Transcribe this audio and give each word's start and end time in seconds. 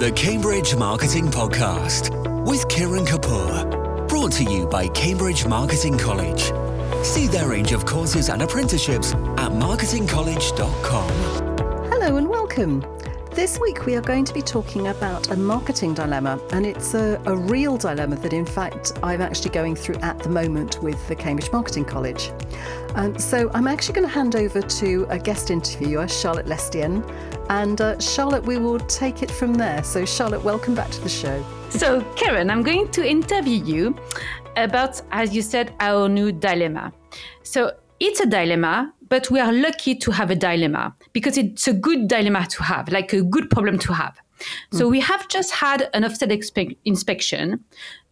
The 0.00 0.10
Cambridge 0.12 0.74
Marketing 0.76 1.26
Podcast 1.26 2.08
with 2.46 2.66
Kiran 2.68 3.06
Kapur. 3.06 4.08
Brought 4.08 4.32
to 4.32 4.44
you 4.44 4.66
by 4.66 4.88
Cambridge 4.88 5.44
Marketing 5.44 5.98
College. 5.98 6.50
See 7.04 7.26
their 7.26 7.50
range 7.50 7.72
of 7.72 7.84
courses 7.84 8.30
and 8.30 8.40
apprenticeships 8.40 9.12
at 9.12 9.52
marketingcollege.com. 9.52 11.10
Hello 11.90 12.16
and 12.16 12.30
welcome. 12.30 12.82
This 13.40 13.58
week 13.58 13.86
we 13.86 13.94
are 13.94 14.02
going 14.02 14.26
to 14.26 14.34
be 14.34 14.42
talking 14.42 14.88
about 14.88 15.30
a 15.30 15.34
marketing 15.34 15.94
dilemma, 15.94 16.38
and 16.52 16.66
it's 16.66 16.92
a, 16.92 17.18
a, 17.24 17.34
real 17.34 17.78
dilemma 17.78 18.16
that, 18.16 18.34
in 18.34 18.44
fact, 18.44 18.92
I'm 19.02 19.22
actually 19.22 19.48
going 19.48 19.74
through 19.74 19.94
at 20.02 20.18
the 20.18 20.28
moment 20.28 20.82
with 20.82 21.08
the 21.08 21.16
Cambridge 21.16 21.50
Marketing 21.50 21.86
College. 21.86 22.32
Um, 22.96 23.18
so 23.18 23.50
I'm 23.54 23.66
actually 23.66 23.94
going 23.94 24.06
to 24.06 24.12
hand 24.12 24.36
over 24.36 24.60
to 24.60 25.06
a 25.08 25.18
guest 25.18 25.50
interviewer, 25.50 26.06
Charlotte 26.06 26.48
Lestienne, 26.48 27.02
and 27.48 27.80
uh, 27.80 27.98
Charlotte, 27.98 28.44
we 28.44 28.58
will 28.58 28.78
take 28.78 29.22
it 29.22 29.30
from 29.30 29.54
there. 29.54 29.82
So, 29.84 30.04
Charlotte, 30.04 30.44
welcome 30.44 30.74
back 30.74 30.90
to 30.90 31.00
the 31.00 31.08
show. 31.08 31.42
So, 31.70 32.02
Karen, 32.16 32.50
I'm 32.50 32.62
going 32.62 32.90
to 32.90 33.08
interview 33.08 33.64
you 33.64 33.96
about, 34.58 35.00
as 35.12 35.34
you 35.34 35.40
said, 35.40 35.72
our 35.80 36.10
new 36.10 36.30
dilemma. 36.30 36.92
So, 37.42 37.72
it's 38.00 38.20
a 38.20 38.26
dilemma 38.26 38.92
but 39.10 39.28
we 39.28 39.40
are 39.40 39.52
lucky 39.52 39.94
to 39.96 40.12
have 40.12 40.30
a 40.30 40.36
dilemma 40.36 40.94
because 41.12 41.36
it's 41.36 41.68
a 41.68 41.72
good 41.72 42.08
dilemma 42.08 42.46
to 42.46 42.62
have, 42.62 42.88
like 42.90 43.12
a 43.12 43.22
good 43.22 43.50
problem 43.50 43.78
to 43.80 43.92
have. 43.92 44.16
Mm. 44.72 44.78
So 44.78 44.88
we 44.88 45.00
have 45.00 45.28
just 45.28 45.50
had 45.50 45.90
an 45.92 46.04
Ofsted 46.04 46.30
expe- 46.30 46.78
inspection. 46.84 47.62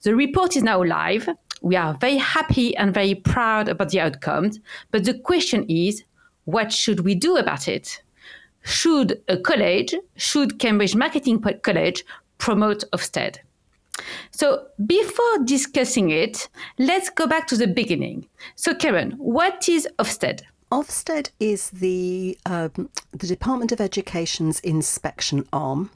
The 0.02 0.14
report 0.14 0.56
is 0.56 0.64
now 0.64 0.82
live. 0.82 1.28
We 1.62 1.76
are 1.76 1.94
very 1.94 2.16
happy 2.16 2.76
and 2.76 2.92
very 2.92 3.14
proud 3.14 3.68
about 3.68 3.90
the 3.90 4.00
outcomes. 4.00 4.58
But 4.90 5.04
the 5.04 5.14
question 5.14 5.64
is, 5.68 6.04
what 6.44 6.72
should 6.72 7.00
we 7.00 7.14
do 7.14 7.36
about 7.36 7.68
it? 7.68 8.02
Should 8.62 9.22
a 9.28 9.36
college, 9.38 9.94
should 10.16 10.58
Cambridge 10.58 10.96
Marketing 10.96 11.40
College 11.62 12.04
promote 12.38 12.82
Ofsted? 12.92 13.38
So 14.30 14.66
before 14.86 15.44
discussing 15.44 16.10
it, 16.10 16.48
let's 16.78 17.10
go 17.10 17.26
back 17.26 17.46
to 17.48 17.56
the 17.56 17.66
beginning. 17.66 18.26
So 18.54 18.74
Karen, 18.74 19.12
what 19.12 19.68
is 19.68 19.88
Ofsted? 19.98 20.42
Ofsted 20.70 21.30
is 21.40 21.70
the 21.70 22.38
um, 22.44 22.90
the 23.12 23.26
Department 23.26 23.72
of 23.72 23.80
Education's 23.80 24.60
inspection 24.60 25.46
arm, 25.50 25.90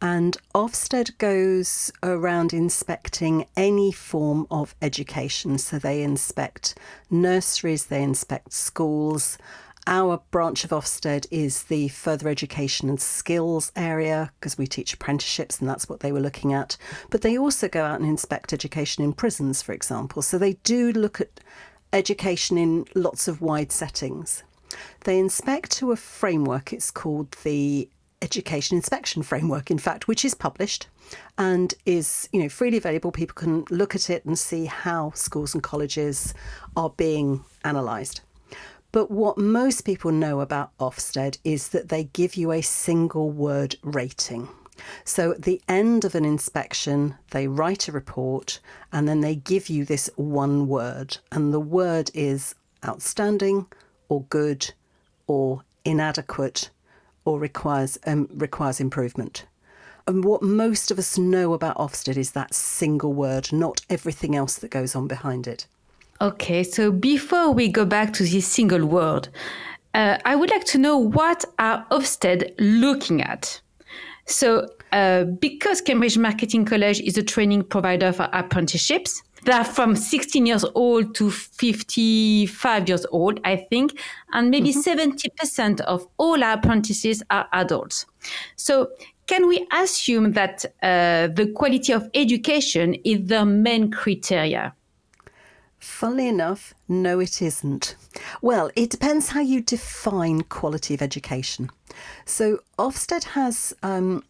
and 0.00 0.38
Ofsted 0.54 1.18
goes 1.18 1.92
around 2.02 2.54
inspecting 2.54 3.44
any 3.56 3.92
form 3.92 4.46
of 4.50 4.74
education. 4.80 5.58
So 5.58 5.78
they 5.78 6.02
inspect 6.02 6.78
nurseries, 7.10 7.86
they 7.86 8.02
inspect 8.02 8.54
schools. 8.54 9.36
Our 9.86 10.20
branch 10.30 10.62
of 10.64 10.70
Ofsted 10.70 11.26
is 11.30 11.64
the 11.64 11.88
further 11.88 12.28
education 12.28 12.88
and 12.88 13.00
skills 13.00 13.72
area 13.74 14.30
because 14.38 14.58
we 14.58 14.66
teach 14.66 14.92
apprenticeships 14.92 15.58
and 15.58 15.68
that's 15.68 15.88
what 15.88 16.00
they 16.00 16.12
were 16.12 16.20
looking 16.20 16.52
at. 16.52 16.76
But 17.08 17.22
they 17.22 17.38
also 17.38 17.66
go 17.68 17.84
out 17.84 17.98
and 17.98 18.08
inspect 18.08 18.52
education 18.52 19.02
in 19.02 19.14
prisons, 19.14 19.62
for 19.62 19.72
example. 19.72 20.22
So 20.22 20.36
they 20.36 20.54
do 20.64 20.92
look 20.92 21.20
at 21.20 21.40
education 21.92 22.58
in 22.58 22.84
lots 22.94 23.26
of 23.26 23.40
wide 23.40 23.72
settings. 23.72 24.44
They 25.04 25.18
inspect 25.18 25.72
to 25.72 25.92
a 25.92 25.96
framework, 25.96 26.72
it's 26.72 26.90
called 26.90 27.32
the 27.42 27.88
Education 28.22 28.76
Inspection 28.76 29.22
Framework, 29.22 29.70
in 29.70 29.78
fact, 29.78 30.06
which 30.06 30.26
is 30.26 30.34
published 30.34 30.88
and 31.38 31.74
is 31.86 32.28
you 32.32 32.42
know 32.42 32.50
freely 32.50 32.76
available. 32.76 33.10
People 33.10 33.34
can 33.34 33.64
look 33.70 33.94
at 33.94 34.10
it 34.10 34.26
and 34.26 34.38
see 34.38 34.66
how 34.66 35.10
schools 35.14 35.54
and 35.54 35.62
colleges 35.62 36.34
are 36.76 36.90
being 36.90 37.44
analysed. 37.64 38.20
But 38.92 39.10
what 39.10 39.38
most 39.38 39.82
people 39.82 40.10
know 40.10 40.40
about 40.40 40.76
Ofsted 40.78 41.38
is 41.44 41.68
that 41.68 41.88
they 41.88 42.04
give 42.04 42.34
you 42.34 42.50
a 42.50 42.60
single 42.60 43.30
word 43.30 43.76
rating. 43.82 44.48
So 45.04 45.32
at 45.32 45.42
the 45.42 45.60
end 45.68 46.04
of 46.04 46.14
an 46.14 46.24
inspection, 46.24 47.16
they 47.30 47.46
write 47.46 47.86
a 47.86 47.92
report 47.92 48.60
and 48.92 49.06
then 49.06 49.20
they 49.20 49.36
give 49.36 49.68
you 49.68 49.84
this 49.84 50.10
one 50.16 50.66
word. 50.66 51.18
And 51.30 51.52
the 51.52 51.60
word 51.60 52.10
is 52.14 52.54
outstanding 52.84 53.66
or 54.08 54.22
good 54.24 54.72
or 55.26 55.62
inadequate 55.84 56.70
or 57.24 57.38
requires, 57.38 57.98
um, 58.06 58.28
requires 58.32 58.80
improvement. 58.80 59.44
And 60.06 60.24
what 60.24 60.42
most 60.42 60.90
of 60.90 60.98
us 60.98 61.18
know 61.18 61.52
about 61.52 61.76
Ofsted 61.76 62.16
is 62.16 62.32
that 62.32 62.54
single 62.54 63.12
word, 63.12 63.52
not 63.52 63.82
everything 63.88 64.34
else 64.34 64.56
that 64.56 64.70
goes 64.70 64.96
on 64.96 65.06
behind 65.06 65.46
it. 65.46 65.66
Okay, 66.22 66.62
so 66.64 66.92
before 66.92 67.50
we 67.50 67.68
go 67.68 67.86
back 67.86 68.12
to 68.12 68.24
this 68.24 68.46
single 68.46 68.84
word, 68.84 69.28
uh, 69.94 70.18
I 70.26 70.36
would 70.36 70.50
like 70.50 70.64
to 70.66 70.78
know 70.78 70.98
what 70.98 71.46
are 71.58 71.86
Ofsted 71.90 72.54
looking 72.58 73.22
at? 73.22 73.58
So, 74.26 74.68
uh, 74.92 75.24
because 75.24 75.80
Cambridge 75.80 76.18
Marketing 76.18 76.66
College 76.66 77.00
is 77.00 77.16
a 77.16 77.22
training 77.22 77.62
provider 77.62 78.12
for 78.12 78.28
apprenticeships, 78.34 79.22
they 79.46 79.52
are 79.52 79.64
from 79.64 79.96
16 79.96 80.44
years 80.44 80.64
old 80.74 81.14
to 81.14 81.30
55 81.30 82.88
years 82.88 83.06
old, 83.12 83.40
I 83.44 83.56
think, 83.56 83.98
and 84.34 84.50
maybe 84.50 84.74
mm-hmm. 84.74 85.02
70% 85.02 85.80
of 85.80 86.06
all 86.18 86.44
our 86.44 86.52
apprentices 86.52 87.22
are 87.30 87.48
adults. 87.54 88.04
So, 88.56 88.90
can 89.26 89.48
we 89.48 89.66
assume 89.72 90.32
that 90.32 90.66
uh, 90.82 91.28
the 91.28 91.50
quality 91.54 91.94
of 91.94 92.10
education 92.12 92.94
is 93.04 93.26
the 93.28 93.46
main 93.46 93.90
criteria? 93.90 94.74
Funnily 95.80 96.28
enough, 96.28 96.74
no, 96.88 97.20
it 97.20 97.40
isn't. 97.40 97.96
Well, 98.42 98.70
it 98.76 98.90
depends 98.90 99.30
how 99.30 99.40
you 99.40 99.62
define 99.62 100.42
quality 100.42 100.92
of 100.92 101.00
education. 101.00 101.70
So, 102.26 102.60
Ofsted 102.78 103.24
has 103.24 103.72
um, 103.82 104.22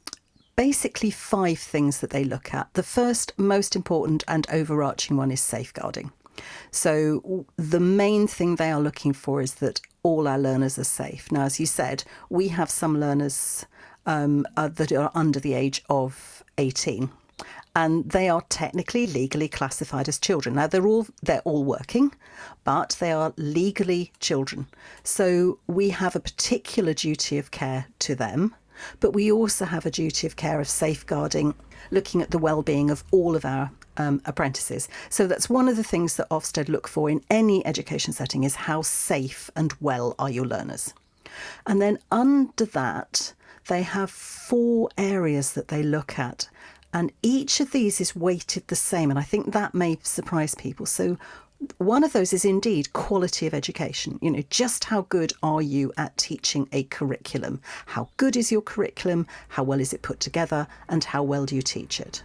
basically 0.54 1.10
five 1.10 1.58
things 1.58 1.98
that 2.00 2.10
they 2.10 2.22
look 2.22 2.54
at. 2.54 2.72
The 2.74 2.84
first, 2.84 3.32
most 3.36 3.74
important, 3.74 4.22
and 4.28 4.46
overarching 4.50 5.16
one 5.16 5.32
is 5.32 5.40
safeguarding. 5.40 6.12
So, 6.70 7.46
the 7.56 7.80
main 7.80 8.28
thing 8.28 8.54
they 8.54 8.70
are 8.70 8.80
looking 8.80 9.12
for 9.12 9.42
is 9.42 9.54
that 9.54 9.80
all 10.04 10.28
our 10.28 10.38
learners 10.38 10.78
are 10.78 10.84
safe. 10.84 11.32
Now, 11.32 11.42
as 11.42 11.58
you 11.58 11.66
said, 11.66 12.04
we 12.28 12.48
have 12.48 12.70
some 12.70 13.00
learners 13.00 13.66
um, 14.06 14.46
uh, 14.56 14.68
that 14.68 14.92
are 14.92 15.10
under 15.16 15.40
the 15.40 15.54
age 15.54 15.82
of 15.90 16.44
18 16.58 17.10
and 17.74 18.10
they 18.10 18.28
are 18.28 18.42
technically 18.48 19.06
legally 19.06 19.48
classified 19.48 20.08
as 20.08 20.18
children. 20.18 20.54
Now 20.56 20.66
they're 20.66 20.86
all 20.86 21.06
they're 21.22 21.42
all 21.44 21.64
working, 21.64 22.12
but 22.64 22.96
they 23.00 23.12
are 23.12 23.32
legally 23.36 24.12
children. 24.20 24.66
So 25.04 25.58
we 25.66 25.90
have 25.90 26.16
a 26.16 26.20
particular 26.20 26.94
duty 26.94 27.38
of 27.38 27.50
care 27.50 27.86
to 28.00 28.14
them, 28.14 28.54
but 28.98 29.12
we 29.12 29.30
also 29.30 29.64
have 29.64 29.86
a 29.86 29.90
duty 29.90 30.26
of 30.26 30.36
care 30.36 30.60
of 30.60 30.68
safeguarding, 30.68 31.54
looking 31.90 32.22
at 32.22 32.30
the 32.30 32.38
well-being 32.38 32.90
of 32.90 33.04
all 33.10 33.36
of 33.36 33.44
our 33.44 33.70
um, 33.96 34.20
apprentices. 34.24 34.88
So 35.08 35.26
that's 35.26 35.50
one 35.50 35.68
of 35.68 35.76
the 35.76 35.84
things 35.84 36.16
that 36.16 36.28
Ofsted 36.30 36.68
look 36.68 36.88
for 36.88 37.10
in 37.10 37.22
any 37.30 37.64
education 37.66 38.12
setting 38.12 38.44
is 38.44 38.54
how 38.54 38.82
safe 38.82 39.50
and 39.54 39.74
well 39.80 40.14
are 40.18 40.30
your 40.30 40.46
learners. 40.46 40.94
And 41.66 41.80
then 41.80 41.98
under 42.10 42.64
that, 42.66 43.34
they 43.68 43.82
have 43.82 44.10
four 44.10 44.88
areas 44.98 45.52
that 45.52 45.68
they 45.68 45.82
look 45.82 46.18
at 46.18 46.48
and 46.92 47.12
each 47.22 47.60
of 47.60 47.72
these 47.72 48.00
is 48.00 48.16
weighted 48.16 48.66
the 48.68 48.76
same. 48.76 49.10
And 49.10 49.18
I 49.18 49.22
think 49.22 49.52
that 49.52 49.74
may 49.74 49.98
surprise 50.02 50.54
people. 50.54 50.86
So, 50.86 51.18
one 51.76 52.04
of 52.04 52.14
those 52.14 52.32
is 52.32 52.44
indeed 52.44 52.92
quality 52.94 53.46
of 53.46 53.52
education. 53.52 54.18
You 54.22 54.30
know, 54.30 54.42
just 54.48 54.84
how 54.84 55.02
good 55.02 55.34
are 55.42 55.60
you 55.60 55.92
at 55.98 56.16
teaching 56.16 56.68
a 56.72 56.84
curriculum? 56.84 57.60
How 57.86 58.08
good 58.16 58.34
is 58.34 58.50
your 58.50 58.62
curriculum? 58.62 59.26
How 59.48 59.62
well 59.62 59.80
is 59.80 59.92
it 59.92 60.00
put 60.00 60.20
together? 60.20 60.66
And 60.88 61.04
how 61.04 61.22
well 61.22 61.44
do 61.44 61.54
you 61.54 61.62
teach 61.62 62.00
it? 62.00 62.22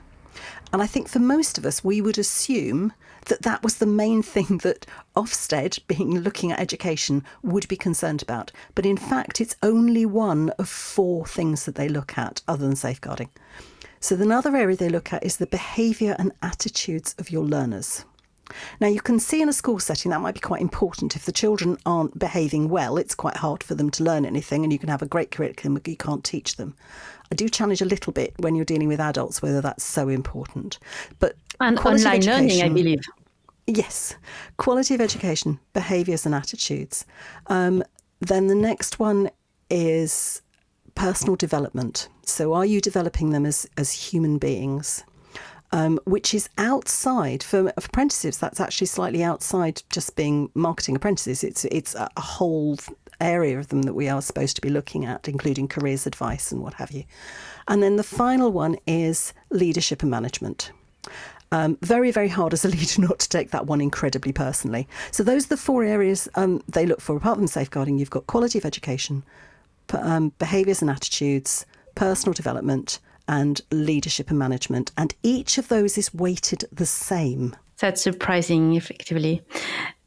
And 0.72 0.82
I 0.82 0.88
think 0.88 1.10
for 1.10 1.20
most 1.20 1.58
of 1.58 1.66
us, 1.66 1.84
we 1.84 2.02
would 2.02 2.18
assume 2.18 2.94
that 3.26 3.42
that 3.42 3.64
was 3.64 3.76
the 3.76 3.86
main 3.86 4.22
thing 4.34 4.60
that 4.60 4.86
Ofsted, 5.16 5.80
being 5.88 6.20
looking 6.20 6.52
at 6.52 6.60
education, 6.60 7.24
would 7.44 7.68
be 7.68 7.76
concerned 7.78 8.22
about. 8.22 8.52
But 8.74 8.86
in 8.86 8.98
fact, 8.98 9.42
it's 9.42 9.56
only 9.64 10.06
one 10.06 10.50
of 10.52 10.70
four 10.70 11.26
things 11.26 11.66
that 11.66 11.76
they 11.76 11.90
look 11.90 12.18
at 12.18 12.42
other 12.48 12.66
than 12.66 12.76
safeguarding. 12.76 13.30
So, 14.06 14.16
the 14.16 14.24
another 14.24 14.56
area 14.56 14.78
they 14.78 14.88
look 14.88 15.14
at 15.14 15.24
is 15.24 15.38
the 15.38 15.48
behaviour 15.48 16.16
and 16.20 16.32
attitudes 16.44 17.16
of 17.18 17.32
your 17.32 17.44
learners. 17.44 18.06
Now, 18.80 18.86
you 18.86 19.02
can 19.02 19.20
see 19.20 19.42
in 19.42 19.50
a 19.50 19.52
school 19.52 19.80
setting 19.80 20.12
that 20.12 20.22
might 20.22 20.36
be 20.36 20.40
quite 20.40 20.62
important. 20.62 21.16
If 21.16 21.26
the 21.26 21.32
children 21.32 21.80
aren't 21.88 22.20
behaving 22.20 22.70
well, 22.70 22.98
it's 22.98 23.16
quite 23.16 23.38
hard 23.38 23.64
for 23.64 23.74
them 23.74 23.90
to 23.90 24.04
learn 24.04 24.24
anything, 24.24 24.64
and 24.64 24.72
you 24.72 24.78
can 24.78 24.90
have 24.90 25.02
a 25.02 25.08
great 25.08 25.32
curriculum, 25.32 25.74
but 25.74 25.88
you 25.88 25.98
can't 25.98 26.24
teach 26.24 26.58
them. 26.58 26.76
I 27.32 27.36
do 27.36 27.50
challenge 27.50 27.82
a 27.82 27.86
little 27.86 28.14
bit 28.14 28.36
when 28.38 28.54
you're 28.54 28.64
dealing 28.64 28.90
with 28.90 29.00
adults 29.00 29.42
whether 29.42 29.60
that's 29.60 29.84
so 29.84 30.08
important. 30.08 30.78
But 31.18 31.36
and 31.60 31.80
online 31.80 32.22
learning, 32.22 32.62
I 32.62 32.70
believe. 32.70 33.02
Yes, 33.66 34.14
quality 34.58 34.94
of 34.94 35.02
education, 35.02 35.60
behaviours 35.74 36.28
and 36.28 36.36
attitudes. 36.36 37.08
Um, 37.48 37.84
then 38.20 38.46
the 38.46 38.54
next 38.54 39.00
one 39.00 39.32
is 39.72 40.44
personal 40.96 41.36
development. 41.36 42.10
So, 42.24 42.54
are 42.54 42.66
you 42.66 42.82
developing 42.82 43.32
them 43.32 43.46
as, 43.46 43.68
as 43.78 43.92
human 43.92 44.38
beings? 44.38 45.04
Um, 45.72 46.00
which 46.06 46.34
is 46.34 46.48
outside 46.58 47.44
for 47.44 47.74
apprentices. 47.76 48.38
That's 48.38 48.62
actually 48.62 48.88
slightly 48.88 49.24
outside 49.24 49.82
just 49.90 50.16
being 50.16 50.50
marketing 50.54 50.96
apprentices. 50.96 51.44
It's 51.44 51.66
it's 51.66 51.96
a 51.96 52.10
whole 52.18 52.78
area 53.20 53.60
of 53.60 53.70
them 53.70 53.82
that 53.84 53.94
we 53.94 54.08
are 54.08 54.22
supposed 54.22 54.56
to 54.56 54.62
be 54.62 54.70
looking 54.70 55.06
at, 55.06 55.28
including 55.28 55.68
careers 55.68 56.06
advice 56.06 56.52
and 56.52 56.62
what 56.62 56.76
have 56.76 56.92
you. 56.92 57.04
And 57.68 57.82
then 57.82 57.96
the 57.96 58.04
final 58.04 58.52
one 58.52 58.78
is 58.86 59.34
leadership 59.50 60.02
and 60.02 60.12
management. 60.12 60.72
Um, 61.52 61.78
very, 61.82 62.12
very 62.12 62.28
hard 62.28 62.54
as 62.54 62.66
a 62.66 62.68
leader 62.76 63.02
not 63.02 63.20
to 63.20 63.30
take 63.30 63.52
that 63.52 63.66
one 63.66 63.82
incredibly 63.82 64.34
personally. 64.34 64.88
So 65.12 65.24
those 65.24 65.46
are 65.46 65.50
the 65.50 65.58
four 65.58 65.84
areas 65.84 66.28
um, 66.36 66.62
they 66.68 66.86
look 66.86 67.02
for. 67.02 67.16
Apart 67.16 67.38
from 67.38 67.48
safeguarding, 67.48 67.98
you've 67.98 68.10
got 68.10 68.28
quality 68.28 68.58
of 68.58 68.66
education, 68.66 69.24
um, 69.94 70.32
behaviours 70.40 70.82
and 70.82 70.92
attitudes, 70.92 71.66
personal 71.96 72.34
development, 72.34 73.00
and 73.28 73.62
leadership 73.72 74.30
and 74.30 74.40
management. 74.40 74.92
And 74.98 75.14
each 75.24 75.58
of 75.58 75.68
those 75.68 75.98
is 75.98 76.14
weighted 76.14 76.66
the 76.72 76.86
same. 76.86 77.56
That's 77.80 78.02
surprising, 78.02 78.76
effectively. 78.76 79.42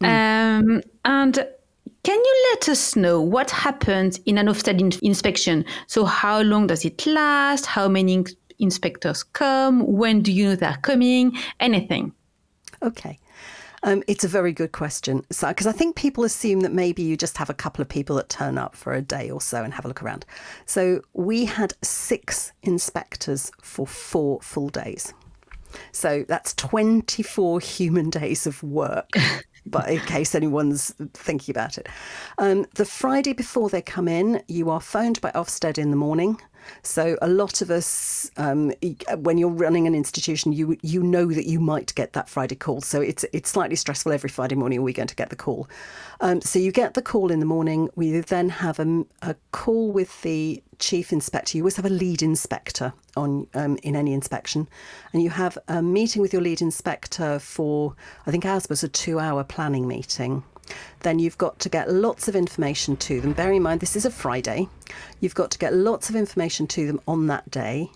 Mm. 0.00 0.06
Um, 0.06 0.82
and 1.04 1.46
can 2.02 2.18
you 2.18 2.50
let 2.52 2.68
us 2.68 2.96
know 2.96 3.20
what 3.20 3.50
happens 3.50 4.18
in 4.24 4.38
an 4.38 4.46
Ofsted 4.46 4.80
in- 4.80 5.06
inspection? 5.06 5.64
So, 5.86 6.04
how 6.04 6.40
long 6.40 6.66
does 6.68 6.84
it 6.84 7.06
last? 7.06 7.66
How 7.66 7.88
many 7.88 8.24
inspectors 8.58 9.22
come? 9.22 9.86
When 9.86 10.22
do 10.22 10.32
you 10.32 10.46
know 10.46 10.56
they're 10.56 10.78
coming? 10.82 11.36
Anything. 11.60 12.12
Okay. 12.82 13.18
Um, 13.82 14.02
it's 14.06 14.24
a 14.24 14.28
very 14.28 14.52
good 14.52 14.72
question. 14.72 15.24
So, 15.30 15.48
because 15.48 15.66
I 15.66 15.72
think 15.72 15.96
people 15.96 16.24
assume 16.24 16.60
that 16.60 16.72
maybe 16.72 17.02
you 17.02 17.16
just 17.16 17.38
have 17.38 17.50
a 17.50 17.54
couple 17.54 17.82
of 17.82 17.88
people 17.88 18.16
that 18.16 18.28
turn 18.28 18.58
up 18.58 18.74
for 18.74 18.92
a 18.92 19.02
day 19.02 19.30
or 19.30 19.40
so 19.40 19.62
and 19.62 19.72
have 19.74 19.84
a 19.84 19.88
look 19.88 20.02
around. 20.02 20.24
So, 20.66 21.02
we 21.12 21.44
had 21.44 21.74
six 21.82 22.52
inspectors 22.62 23.52
for 23.62 23.86
four 23.86 24.40
full 24.42 24.68
days. 24.68 25.14
So, 25.92 26.24
that's 26.28 26.54
24 26.54 27.60
human 27.60 28.10
days 28.10 28.46
of 28.46 28.62
work. 28.62 29.10
but 29.66 29.88
in 29.90 30.00
case 30.00 30.34
anyone's 30.34 30.94
thinking 31.12 31.52
about 31.52 31.76
it. 31.76 31.88
Um, 32.38 32.64
the 32.76 32.86
Friday 32.86 33.34
before 33.34 33.68
they 33.68 33.82
come 33.82 34.08
in, 34.08 34.42
you 34.48 34.70
are 34.70 34.80
phoned 34.80 35.20
by 35.20 35.30
Ofsted 35.32 35.76
in 35.76 35.90
the 35.90 35.96
morning. 35.96 36.40
So 36.82 37.16
a 37.22 37.28
lot 37.28 37.62
of 37.62 37.70
us, 37.70 38.30
um, 38.36 38.72
when 39.16 39.38
you're 39.38 39.48
running 39.50 39.86
an 39.86 39.94
institution, 39.94 40.52
you 40.52 40.76
you 40.82 41.02
know 41.02 41.26
that 41.32 41.46
you 41.46 41.60
might 41.60 41.94
get 41.94 42.12
that 42.12 42.28
Friday 42.28 42.54
call. 42.56 42.80
So 42.80 43.00
it's 43.00 43.24
it's 43.32 43.50
slightly 43.50 43.76
stressful 43.76 44.12
every 44.12 44.30
Friday 44.30 44.54
morning. 44.54 44.78
Are 44.78 44.82
we 44.82 44.92
going 44.92 45.08
to 45.08 45.16
get 45.16 45.30
the 45.30 45.36
call? 45.36 45.68
Um, 46.20 46.40
so 46.40 46.58
you 46.58 46.72
get 46.72 46.94
the 46.94 47.02
call 47.02 47.30
in 47.30 47.40
the 47.40 47.46
morning. 47.46 47.88
We 47.94 48.20
then 48.20 48.48
have 48.48 48.78
a, 48.78 49.04
a 49.22 49.36
call 49.52 49.92
with 49.92 50.22
the 50.22 50.62
chief 50.78 51.12
inspector. 51.12 51.56
You 51.56 51.64
always 51.64 51.76
have 51.76 51.84
a 51.84 51.90
lead 51.90 52.22
inspector 52.22 52.92
on 53.16 53.46
um, 53.54 53.78
in 53.82 53.96
any 53.96 54.12
inspection, 54.12 54.68
and 55.12 55.22
you 55.22 55.30
have 55.30 55.58
a 55.68 55.82
meeting 55.82 56.22
with 56.22 56.32
your 56.32 56.42
lead 56.42 56.60
inspector 56.60 57.38
for 57.38 57.94
I 58.26 58.30
think 58.30 58.44
ours 58.44 58.68
was 58.68 58.82
a 58.82 58.88
two-hour 58.88 59.44
planning 59.44 59.86
meeting. 59.86 60.44
Then 61.00 61.18
you've 61.18 61.38
got 61.38 61.58
to 61.60 61.68
get 61.68 61.90
lots 61.90 62.28
of 62.28 62.36
information 62.36 62.96
to 62.96 63.20
them. 63.20 63.32
Bear 63.32 63.52
in 63.52 63.62
mind 63.62 63.80
this 63.80 63.96
is 63.96 64.04
a 64.04 64.10
Friday. 64.10 64.68
You've 65.20 65.34
got 65.34 65.50
to 65.52 65.58
get 65.58 65.74
lots 65.74 66.10
of 66.10 66.16
information 66.16 66.66
to 66.68 66.86
them 66.86 67.00
on 67.06 67.26
that 67.28 67.50
day, 67.50 67.90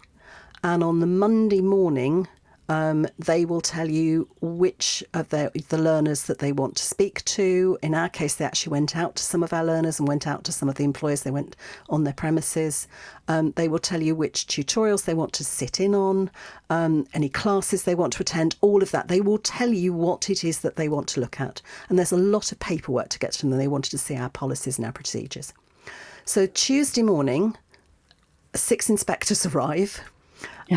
and 0.62 0.84
on 0.84 1.00
the 1.00 1.06
Monday 1.06 1.60
morning 1.60 2.28
um, 2.68 3.06
they 3.18 3.44
will 3.44 3.60
tell 3.60 3.90
you 3.90 4.28
which 4.40 5.02
of 5.14 5.28
their, 5.30 5.50
the 5.68 5.78
learners 5.78 6.24
that 6.24 6.38
they 6.38 6.52
want 6.52 6.76
to 6.76 6.84
speak 6.84 7.24
to. 7.24 7.76
In 7.82 7.94
our 7.94 8.08
case, 8.08 8.36
they 8.36 8.44
actually 8.44 8.70
went 8.70 8.96
out 8.96 9.16
to 9.16 9.22
some 9.22 9.42
of 9.42 9.52
our 9.52 9.64
learners 9.64 9.98
and 9.98 10.06
went 10.06 10.26
out 10.26 10.44
to 10.44 10.52
some 10.52 10.68
of 10.68 10.76
the 10.76 10.84
employers. 10.84 11.22
They 11.22 11.30
went 11.30 11.56
on 11.88 12.04
their 12.04 12.12
premises. 12.12 12.86
Um, 13.28 13.52
they 13.56 13.68
will 13.68 13.78
tell 13.78 14.00
you 14.00 14.14
which 14.14 14.46
tutorials 14.46 15.04
they 15.04 15.14
want 15.14 15.32
to 15.34 15.44
sit 15.44 15.80
in 15.80 15.94
on, 15.94 16.30
um, 16.70 17.06
any 17.14 17.28
classes 17.28 17.82
they 17.82 17.94
want 17.94 18.12
to 18.14 18.22
attend, 18.22 18.56
all 18.60 18.82
of 18.82 18.90
that. 18.92 19.08
They 19.08 19.20
will 19.20 19.38
tell 19.38 19.70
you 19.70 19.92
what 19.92 20.30
it 20.30 20.44
is 20.44 20.60
that 20.60 20.76
they 20.76 20.88
want 20.88 21.08
to 21.08 21.20
look 21.20 21.40
at. 21.40 21.60
And 21.88 21.98
there's 21.98 22.12
a 22.12 22.16
lot 22.16 22.52
of 22.52 22.60
paperwork 22.60 23.08
to 23.10 23.18
get 23.18 23.32
to 23.32 23.46
them. 23.46 23.58
They 23.58 23.68
wanted 23.68 23.90
to 23.90 23.98
see 23.98 24.16
our 24.16 24.30
policies 24.30 24.78
and 24.78 24.86
our 24.86 24.92
procedures. 24.92 25.52
So 26.24 26.46
Tuesday 26.46 27.02
morning, 27.02 27.56
six 28.54 28.88
inspectors 28.88 29.44
arrive 29.54 30.00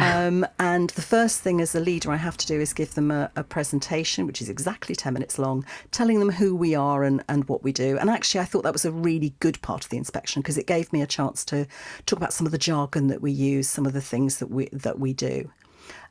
um, 0.02 0.46
and 0.60 0.90
the 0.92 1.02
first 1.02 1.42
thing 1.42 1.62
as 1.62 1.76
a 1.76 1.80
leader 1.80 2.12
I 2.12 2.16
have 2.18 2.38
to 2.38 2.48
do 2.48 2.60
is 2.60 2.74
give 2.74 2.96
them 2.96 3.12
a, 3.12 3.32
a, 3.36 3.44
presentation, 3.44 4.26
which 4.26 4.42
is 4.42 4.50
exactly 4.50 4.96
10 4.96 5.14
minutes 5.14 5.38
long, 5.38 5.66
telling 5.92 6.20
them 6.20 6.32
who 6.32 6.56
we 6.56 6.76
are 6.76 7.04
and, 7.04 7.24
and 7.30 7.48
what 7.48 7.64
we 7.64 7.72
do. 7.72 7.98
And 7.98 8.10
actually, 8.10 8.42
I 8.42 8.46
thought 8.46 8.64
that 8.64 8.74
was 8.74 8.86
a 8.86 8.92
really 8.92 9.34
good 9.40 9.62
part 9.62 9.84
of 9.84 9.90
the 9.90 9.98
inspection 9.98 10.42
because 10.42 10.58
it 10.58 10.68
gave 10.68 10.92
me 10.92 11.02
a 11.02 11.08
chance 11.08 11.46
to 11.46 11.68
talk 12.06 12.18
about 12.18 12.34
some 12.34 12.46
of 12.46 12.52
the 12.52 12.58
jargon 12.58 13.08
that 13.08 13.22
we 13.22 13.32
use, 13.32 13.68
some 13.68 13.86
of 13.86 13.94
the 13.94 14.02
things 14.02 14.40
that 14.40 14.50
we 14.50 14.70
that 14.72 15.00
we 15.00 15.14
do. 15.14 15.50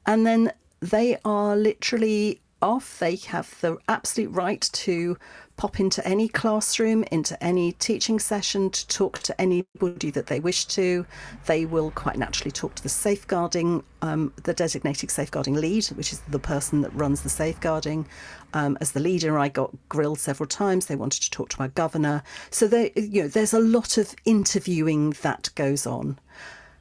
And 0.07 0.27
then 0.27 0.53
they 0.81 1.19
are 1.25 1.57
literally 1.57 2.41
off. 2.61 2.99
They 2.99 3.17
have 3.17 3.61
the 3.61 3.79
absolute 3.89 4.31
right 4.31 4.69
to 4.73 5.17
pop 5.57 5.79
into 5.79 6.07
any 6.07 6.29
classroom, 6.29 7.05
into 7.13 7.43
any 7.43 7.73
teaching 7.73 8.19
session 8.19 8.71
to 8.71 8.87
talk 8.89 9.21
to 9.21 9.41
anybody 9.41 10.11
that 10.11 10.27
they 10.27 10.41
wish 10.41 10.65
to. 10.67 11.07
They 11.47 11.65
will 11.65 11.93
quite 11.93 12.17
naturally 12.17 12.51
talk 12.51 12.75
to 12.75 12.83
the 12.83 12.89
safeguarding, 12.89 13.85
um, 14.03 14.33
the 14.43 14.53
designated 14.53 15.11
safeguarding 15.11 15.55
lead, 15.55 15.87
which 15.87 16.13
is 16.13 16.21
the 16.29 16.41
person 16.41 16.81
that 16.81 16.95
runs 16.95 17.23
the 17.23 17.29
safeguarding. 17.29 18.07
Um, 18.53 18.77
as 18.81 18.93
the 18.93 19.01
leader, 19.01 19.39
I 19.39 19.49
got 19.49 19.71
grilled 19.89 20.19
several 20.19 20.49
times. 20.49 20.87
They 20.87 20.97
wanted 20.97 21.23
to 21.23 21.31
talk 21.31 21.51
to 21.51 21.61
our 21.61 21.69
governor. 21.69 22.23
So 22.51 22.67
they, 22.67 22.93
you 22.97 23.23
know, 23.23 23.29
there's 23.29 23.55
a 23.55 23.61
lot 23.61 23.97
of 23.97 24.15
interviewing 24.25 25.11
that 25.23 25.51
goes 25.55 25.87
on. 25.87 26.19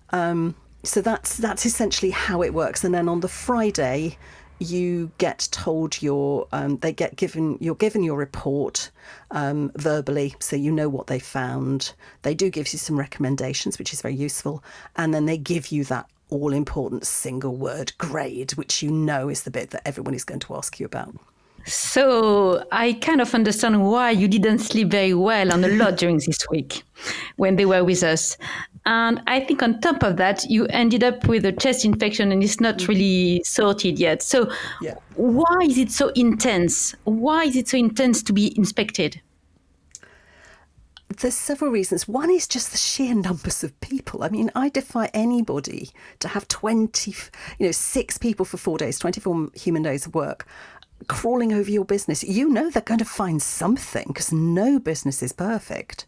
Um, 0.09 0.55
so 0.83 1.01
that's 1.01 1.37
that's 1.37 1.65
essentially 1.65 2.11
how 2.11 2.41
it 2.41 2.53
works. 2.53 2.83
And 2.83 2.93
then 2.93 3.07
on 3.07 3.21
the 3.21 3.27
Friday, 3.27 4.17
you 4.63 5.11
get 5.17 5.47
told 5.51 6.01
your 6.01 6.47
um, 6.51 6.77
they 6.77 6.91
get 6.91 7.15
given 7.15 7.57
you're 7.59 7.75
given 7.75 8.03
your 8.03 8.17
report 8.17 8.89
um, 9.31 9.71
verbally 9.75 10.33
so 10.39 10.55
you 10.55 10.71
know 10.71 10.89
what 10.89 11.07
they 11.07 11.19
found 11.19 11.93
they 12.23 12.33
do 12.33 12.49
give 12.49 12.71
you 12.73 12.79
some 12.79 12.97
recommendations 12.97 13.77
which 13.77 13.93
is 13.93 14.01
very 14.01 14.15
useful 14.15 14.63
and 14.95 15.13
then 15.13 15.25
they 15.25 15.37
give 15.37 15.71
you 15.71 15.83
that 15.83 16.09
all 16.29 16.53
important 16.53 17.05
single 17.05 17.55
word 17.55 17.91
grade 17.97 18.51
which 18.51 18.81
you 18.81 18.89
know 18.89 19.29
is 19.29 19.43
the 19.43 19.51
bit 19.51 19.69
that 19.69 19.87
everyone 19.87 20.13
is 20.13 20.23
going 20.23 20.39
to 20.39 20.55
ask 20.55 20.79
you 20.79 20.85
about 20.85 21.13
so 21.65 22.65
I 22.71 22.93
kind 22.93 23.21
of 23.21 23.33
understand 23.33 23.85
why 23.85 24.11
you 24.11 24.27
didn't 24.27 24.59
sleep 24.59 24.89
very 24.89 25.13
well 25.13 25.51
on 25.53 25.63
a 25.63 25.69
lot 25.69 25.97
during 25.97 26.17
this 26.17 26.45
week 26.51 26.83
when 27.37 27.55
they 27.55 27.65
were 27.65 27.83
with 27.83 28.03
us. 28.03 28.37
And 28.85 29.21
I 29.27 29.39
think 29.39 29.63
on 29.63 29.79
top 29.79 30.03
of 30.03 30.17
that, 30.17 30.43
you 30.45 30.65
ended 30.67 31.03
up 31.03 31.25
with 31.25 31.45
a 31.45 31.53
chest 31.53 31.85
infection 31.85 32.31
and 32.31 32.43
it's 32.43 32.59
not 32.59 32.77
mm-hmm. 32.77 32.91
really 32.91 33.43
sorted 33.45 33.97
yet. 33.97 34.21
So 34.21 34.51
yeah. 34.81 34.95
why 35.15 35.59
is 35.63 35.77
it 35.77 35.91
so 35.91 36.09
intense? 36.09 36.93
Why 37.05 37.45
is 37.45 37.55
it 37.55 37.69
so 37.69 37.77
intense 37.77 38.21
to 38.23 38.33
be 38.33 38.57
inspected? 38.57 39.21
There's 41.21 41.35
several 41.35 41.71
reasons. 41.71 42.07
One 42.07 42.31
is 42.31 42.47
just 42.47 42.71
the 42.71 42.77
sheer 42.77 43.13
numbers 43.13 43.63
of 43.63 43.79
people. 43.81 44.23
I 44.23 44.29
mean, 44.29 44.49
I 44.55 44.69
defy 44.69 45.11
anybody 45.13 45.91
to 46.19 46.27
have 46.27 46.47
20, 46.47 47.11
you 47.59 47.67
know, 47.67 47.71
six 47.71 48.17
people 48.17 48.45
for 48.45 48.57
four 48.57 48.79
days, 48.79 48.97
24 48.99 49.49
human 49.55 49.83
days 49.83 50.07
of 50.07 50.15
work 50.15 50.47
crawling 51.07 51.53
over 51.53 51.69
your 51.69 51.85
business, 51.85 52.23
you 52.23 52.49
know 52.49 52.69
they're 52.69 52.81
going 52.81 52.99
to 52.99 53.05
find 53.05 53.41
something 53.41 54.05
because 54.07 54.31
no 54.31 54.79
business 54.79 55.21
is 55.21 55.33
perfect. 55.33 56.05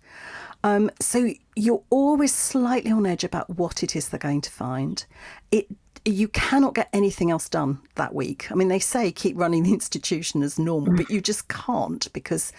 Um, 0.64 0.90
so 1.00 1.30
you're 1.56 1.84
always 1.90 2.34
slightly 2.34 2.92
on 2.92 3.06
edge 3.06 3.24
about 3.24 3.50
what 3.50 3.84
it 3.84 3.96
is 3.96 4.10
they're 4.10 4.20
going 4.20 4.42
to 4.42 4.52
find. 4.52 5.06
It 5.52 5.68
you 6.08 6.28
cannot 6.28 6.76
get 6.76 6.88
anything 6.94 7.32
else 7.32 7.50
done 7.50 7.80
that 7.96 8.14
week. 8.14 8.52
I 8.52 8.56
mean, 8.56 8.68
they 8.68 8.80
say 8.80 9.12
keep 9.12 9.36
running 9.36 9.64
the 9.64 9.74
institution 9.74 10.44
as 10.44 10.60
normal, 10.60 10.96
but 10.96 11.10
you 11.10 11.20
just 11.20 11.48
can't 11.48 12.12
because 12.14 12.54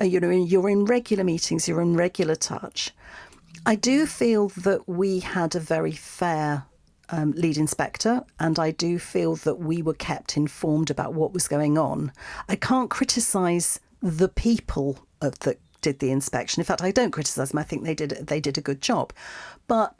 uh, 0.00 0.04
you 0.04 0.18
know 0.18 0.30
you're 0.30 0.70
in 0.70 0.86
regular 0.86 1.22
meetings, 1.22 1.68
you're 1.68 1.82
in 1.82 1.96
regular 1.96 2.34
touch. 2.34 2.92
I 3.66 3.74
do 3.74 4.06
feel 4.06 4.48
that 4.48 4.88
we 4.88 5.20
had 5.20 5.54
a 5.54 5.60
very 5.60 5.92
fair 5.92 6.64
um, 7.10 7.32
lead 7.32 7.56
inspector, 7.56 8.24
and 8.40 8.58
I 8.58 8.70
do 8.70 8.98
feel 8.98 9.36
that 9.36 9.58
we 9.58 9.82
were 9.82 9.94
kept 9.94 10.36
informed 10.36 10.90
about 10.90 11.14
what 11.14 11.32
was 11.32 11.48
going 11.48 11.78
on. 11.78 12.12
I 12.48 12.56
can't 12.56 12.90
criticise 12.90 13.80
the 14.02 14.28
people 14.28 15.06
of, 15.20 15.38
that 15.40 15.58
did 15.86 15.98
the 16.00 16.10
inspection. 16.10 16.60
In 16.60 16.64
fact, 16.64 16.82
I 16.82 16.90
don't 16.90 17.12
criticise 17.12 17.50
them. 17.50 17.58
I 17.58 17.62
think 17.62 17.84
they 17.84 17.94
did 17.94 18.10
they 18.26 18.40
did 18.40 18.58
a 18.58 18.68
good 18.68 18.80
job, 18.80 19.12
but 19.66 19.94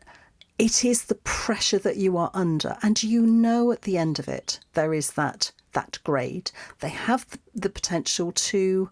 it 0.59 0.85
is 0.85 1.05
the 1.05 1.15
pressure 1.17 1.79
that 1.79 1.97
you 1.97 2.17
are 2.17 2.31
under, 2.35 2.77
and 2.83 3.03
you 3.03 3.23
know 3.27 3.71
at 3.73 3.83
the 3.83 3.99
end 3.99 4.19
of 4.19 4.29
it 4.29 4.61
there 4.75 4.93
is 4.93 5.13
that 5.13 5.53
that 5.73 5.99
grade. 6.05 6.51
They 6.81 6.89
have 6.89 7.27
the, 7.55 7.69
potential 7.69 8.33
to, 8.33 8.91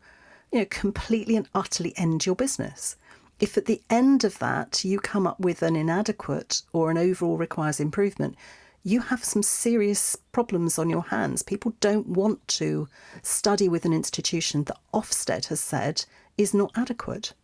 you 0.52 0.58
know, 0.58 0.66
completely 0.66 1.34
and 1.34 1.48
utterly 1.54 1.94
end 1.96 2.26
your 2.26 2.36
business 2.36 2.96
if 3.40 3.56
at 3.56 3.66
the 3.66 3.82
end 3.90 4.24
of 4.24 4.38
that 4.38 4.84
you 4.84 4.98
come 4.98 5.26
up 5.26 5.40
with 5.40 5.62
an 5.62 5.76
inadequate 5.76 6.62
or 6.72 6.90
an 6.90 6.98
overall 6.98 7.36
requires 7.36 7.80
improvement, 7.80 8.36
you 8.82 9.00
have 9.00 9.24
some 9.24 9.42
serious 9.42 10.16
problems 10.30 10.78
on 10.78 10.90
your 10.90 11.04
hands. 11.04 11.42
People 11.42 11.74
don't 11.80 12.06
want 12.06 12.46
to 12.46 12.86
study 13.22 13.68
with 13.68 13.84
an 13.84 13.94
institution 13.94 14.64
that 14.64 14.78
Ofsted 14.92 15.46
has 15.46 15.60
said 15.60 16.04
is 16.36 16.54
not 16.54 16.72
adequate. 16.74 17.34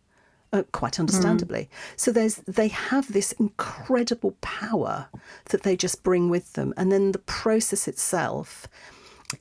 Uh, 0.53 0.63
quite 0.73 0.99
understandably. 0.99 1.61
Mm. 1.61 1.67
So 1.95 2.11
there's 2.11 2.35
they 2.45 2.67
have 2.67 3.13
this 3.13 3.31
incredible 3.33 4.35
power 4.41 5.07
that 5.45 5.63
they 5.63 5.77
just 5.77 6.03
bring 6.03 6.29
with 6.29 6.53
them, 6.53 6.73
and 6.75 6.91
then 6.91 7.13
the 7.13 7.19
process 7.19 7.87
itself, 7.87 8.67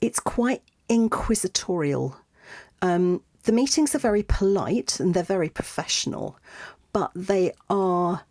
it's 0.00 0.20
quite 0.20 0.62
inquisitorial. 0.88 2.16
Um, 2.80 3.22
the 3.42 3.52
meetings 3.52 3.94
are 3.94 3.98
very 3.98 4.22
polite 4.22 5.00
and 5.00 5.12
they're 5.12 5.22
very 5.22 5.48
professional, 5.48 6.38
but 6.92 7.10
they 7.16 7.52
are. 7.68 8.22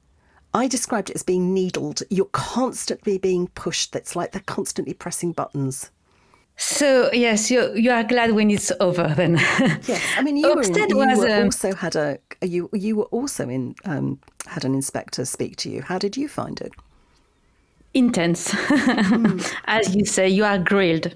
I 0.53 0.67
described 0.67 1.09
it 1.09 1.15
as 1.15 1.23
being 1.23 1.53
needled. 1.53 2.01
You're 2.09 2.25
constantly 2.31 3.17
being 3.17 3.47
pushed. 3.49 3.95
It's 3.95 4.15
like 4.15 4.31
they're 4.31 4.41
constantly 4.41 4.93
pressing 4.93 5.33
buttons. 5.33 5.91
So 6.59 7.09
yes, 7.13 7.49
you 7.49 7.73
you 7.73 7.89
are 7.89 8.03
glad 8.03 8.33
when 8.33 8.51
it's 8.51 8.69
over 8.81 9.13
then. 9.15 9.35
yes, 9.87 10.03
I 10.17 10.21
mean 10.21 10.35
you, 10.35 10.53
were, 10.53 10.61
in, 10.61 10.89
you 10.89 10.97
was, 10.97 11.17
were 11.17 11.29
um, 11.29 11.45
also 11.45 11.73
had 11.73 11.95
a 11.95 12.19
you 12.41 12.69
you 12.73 12.97
were 12.97 13.05
also 13.05 13.47
in 13.47 13.75
um, 13.85 14.19
had 14.45 14.65
an 14.65 14.75
inspector 14.75 15.23
speak 15.23 15.55
to 15.57 15.69
you. 15.69 15.81
How 15.81 15.97
did 15.97 16.17
you 16.17 16.27
find 16.27 16.59
it? 16.59 16.73
Intense, 17.93 18.51
mm. 18.51 19.55
as 19.65 19.95
you 19.95 20.03
say. 20.03 20.27
You 20.27 20.43
are 20.43 20.57
grilled. 20.57 21.15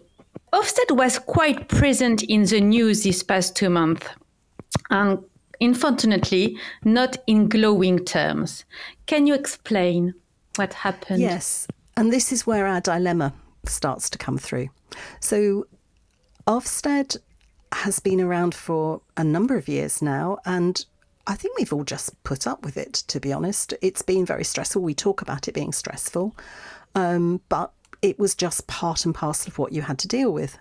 Ofsted 0.54 0.96
was 0.96 1.20
quite 1.20 1.68
present 1.68 2.24
in 2.24 2.46
the 2.46 2.62
news 2.62 3.04
this 3.04 3.22
past 3.22 3.54
two 3.54 3.70
months, 3.70 4.08
and 4.92 5.20
unfortunately, 5.60 6.58
not 6.86 7.18
in 7.28 7.50
glowing 7.50 8.06
terms. 8.06 8.64
Can 9.08 9.28
you 9.28 9.34
explain 9.34 10.14
what 10.56 10.74
happened? 10.74 11.20
Yes, 11.20 11.68
and 11.98 12.14
this 12.14 12.32
is 12.32 12.48
where 12.48 12.66
our 12.66 12.80
dilemma 12.80 13.34
starts 13.66 14.10
to 14.12 14.18
come 14.18 14.38
through. 14.38 14.70
So, 15.20 15.68
Ofsted 16.48 17.18
has 17.72 18.00
been 18.00 18.22
around 18.22 18.54
for 18.54 19.02
a 19.18 19.24
number 19.24 19.56
of 19.58 19.68
years 19.68 20.02
now, 20.02 20.38
and 20.46 20.86
I 21.26 21.36
think 21.36 21.58
we've 21.58 21.74
all 21.74 21.86
just 21.86 22.22
put 22.24 22.46
up 22.46 22.66
with 22.66 22.78
it, 22.78 22.94
to 22.94 23.20
be 23.20 23.32
honest. 23.32 23.74
It's 23.82 24.02
been 24.02 24.26
very 24.26 24.44
stressful. 24.44 24.82
We 24.82 24.94
talk 24.94 25.22
about 25.22 25.48
it 25.48 25.54
being 25.54 25.72
stressful, 25.72 26.36
um, 26.96 27.42
but 27.50 27.72
it 28.02 28.20
was 28.20 28.36
just 28.36 28.68
part 28.68 29.06
and 29.06 29.16
parcel 29.16 29.50
of 29.50 29.58
what 29.58 29.72
you 29.72 29.84
had 29.84 29.98
to 30.00 30.08
deal 30.08 30.32
with. 30.32 30.58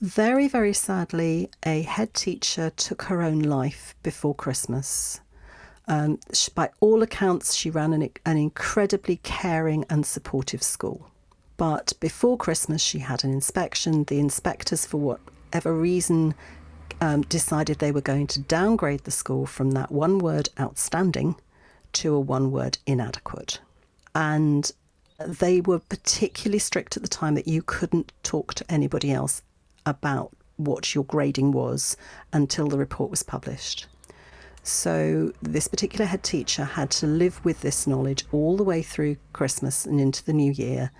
Very, 0.00 0.48
very 0.48 0.72
sadly, 0.72 1.50
a 1.64 1.82
head 1.82 2.14
teacher 2.14 2.70
took 2.70 3.02
her 3.02 3.22
own 3.22 3.40
life 3.40 3.94
before 4.02 4.34
Christmas. 4.34 5.20
Um, 5.86 6.18
she, 6.32 6.50
by 6.54 6.70
all 6.80 7.02
accounts, 7.02 7.54
she 7.54 7.70
ran 7.70 7.92
an, 7.92 8.10
an 8.24 8.36
incredibly 8.36 9.16
caring 9.18 9.84
and 9.90 10.06
supportive 10.06 10.62
school. 10.62 11.11
But 11.62 11.92
before 12.00 12.36
Christmas, 12.36 12.82
she 12.82 12.98
had 12.98 13.22
an 13.22 13.30
inspection. 13.30 14.02
The 14.02 14.18
inspectors, 14.18 14.84
for 14.84 14.96
whatever 14.96 15.72
reason, 15.72 16.34
um, 17.00 17.22
decided 17.22 17.78
they 17.78 17.92
were 17.92 18.00
going 18.00 18.26
to 18.34 18.40
downgrade 18.40 19.04
the 19.04 19.12
school 19.12 19.46
from 19.46 19.70
that 19.70 19.92
one 19.92 20.18
word 20.18 20.48
outstanding 20.58 21.36
to 21.92 22.16
a 22.16 22.18
one 22.18 22.50
word 22.50 22.78
inadequate. 22.84 23.60
And 24.12 24.72
they 25.24 25.60
were 25.60 25.78
particularly 25.78 26.58
strict 26.58 26.96
at 26.96 27.04
the 27.04 27.08
time 27.08 27.36
that 27.36 27.46
you 27.46 27.62
couldn't 27.62 28.10
talk 28.24 28.54
to 28.54 28.68
anybody 28.68 29.12
else 29.12 29.42
about 29.86 30.32
what 30.56 30.96
your 30.96 31.04
grading 31.04 31.52
was 31.52 31.96
until 32.32 32.66
the 32.66 32.76
report 32.76 33.08
was 33.08 33.22
published. 33.22 33.86
So, 34.64 35.32
this 35.40 35.68
particular 35.68 36.06
head 36.06 36.24
teacher 36.24 36.64
had 36.64 36.90
to 36.92 37.06
live 37.06 37.44
with 37.44 37.60
this 37.60 37.86
knowledge 37.86 38.24
all 38.32 38.56
the 38.56 38.64
way 38.64 38.82
through 38.82 39.16
Christmas 39.32 39.86
and 39.86 40.00
into 40.00 40.24
the 40.24 40.32
new 40.32 40.50
year 40.50 40.90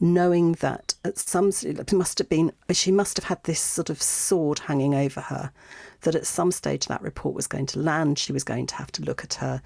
knowing 0.00 0.52
that 0.54 0.94
at 1.04 1.18
some 1.18 1.50
it 1.62 1.92
must 1.92 2.18
have 2.18 2.28
been 2.28 2.52
she 2.70 2.92
must 2.92 3.16
have 3.16 3.24
had 3.24 3.42
this 3.44 3.60
sort 3.60 3.90
of 3.90 4.00
sword 4.00 4.60
hanging 4.60 4.94
over 4.94 5.20
her 5.20 5.50
that 6.02 6.14
at 6.14 6.26
some 6.26 6.52
stage 6.52 6.86
that 6.86 7.02
report 7.02 7.34
was 7.34 7.46
going 7.46 7.66
to 7.66 7.78
land. 7.80 8.18
She 8.18 8.32
was 8.32 8.44
going 8.44 8.66
to 8.68 8.74
have 8.76 8.92
to 8.92 9.02
look 9.02 9.24
at 9.24 9.34
her 9.34 9.60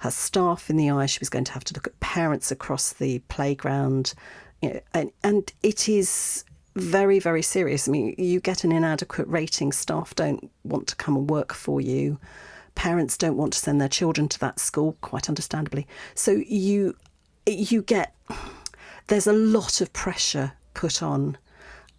her 0.00 0.10
staff 0.10 0.68
in 0.68 0.76
the 0.76 0.90
eye. 0.90 1.06
She 1.06 1.20
was 1.20 1.30
going 1.30 1.44
to 1.44 1.52
have 1.52 1.64
to 1.64 1.74
look 1.74 1.86
at 1.86 1.98
parents 2.00 2.50
across 2.50 2.92
the 2.92 3.20
playground. 3.28 4.14
You 4.60 4.74
know, 4.74 4.80
and 4.94 5.12
and 5.22 5.52
it 5.62 5.88
is 5.88 6.44
very 6.74 7.18
very 7.18 7.42
serious. 7.42 7.88
I 7.88 7.92
mean 7.92 8.14
you 8.18 8.40
get 8.40 8.64
an 8.64 8.72
inadequate 8.72 9.28
rating. 9.28 9.72
Staff 9.72 10.14
don't 10.14 10.50
want 10.64 10.88
to 10.88 10.96
come 10.96 11.16
and 11.16 11.30
work 11.30 11.52
for 11.52 11.80
you. 11.80 12.18
Parents 12.74 13.16
don't 13.16 13.36
want 13.36 13.52
to 13.54 13.58
send 13.58 13.80
their 13.80 13.88
children 13.88 14.28
to 14.28 14.38
that 14.40 14.58
school 14.58 14.96
quite 15.00 15.28
understandably. 15.28 15.86
So 16.14 16.32
you 16.32 16.96
you 17.46 17.82
get 17.82 18.14
there's 19.06 19.26
a 19.26 19.32
lot 19.32 19.80
of 19.80 19.92
pressure 19.92 20.52
put 20.74 21.02
on. 21.02 21.38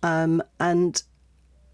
Um, 0.03 0.43
and 0.59 1.01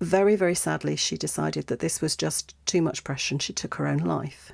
very, 0.01 0.35
very 0.35 0.55
sadly, 0.55 0.95
she 0.95 1.17
decided 1.17 1.67
that 1.67 1.79
this 1.79 2.01
was 2.01 2.15
just 2.15 2.55
too 2.65 2.81
much 2.81 3.03
pressure 3.03 3.35
and 3.35 3.41
she 3.41 3.53
took 3.53 3.75
her 3.75 3.87
own 3.87 3.99
life. 3.99 4.51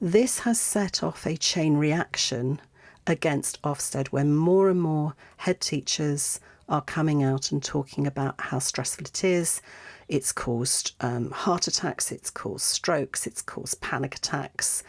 This 0.00 0.40
has 0.40 0.60
set 0.60 1.02
off 1.02 1.26
a 1.26 1.36
chain 1.36 1.76
reaction 1.76 2.60
against 3.06 3.60
Ofsted 3.62 4.08
where 4.08 4.24
more 4.24 4.68
and 4.68 4.80
more 4.80 5.14
head 5.38 5.60
teachers 5.60 6.38
are 6.68 6.82
coming 6.82 7.22
out 7.22 7.50
and 7.50 7.62
talking 7.62 8.06
about 8.06 8.40
how 8.40 8.58
stressful 8.58 9.06
it 9.06 9.24
is. 9.24 9.62
It's 10.06 10.32
caused 10.32 10.94
um, 11.00 11.30
heart 11.30 11.66
attacks, 11.66 12.12
it's 12.12 12.30
caused 12.30 12.64
strokes, 12.64 13.26
it's 13.26 13.42
caused 13.42 13.80
panic 13.80 14.14
attacks. 14.14 14.82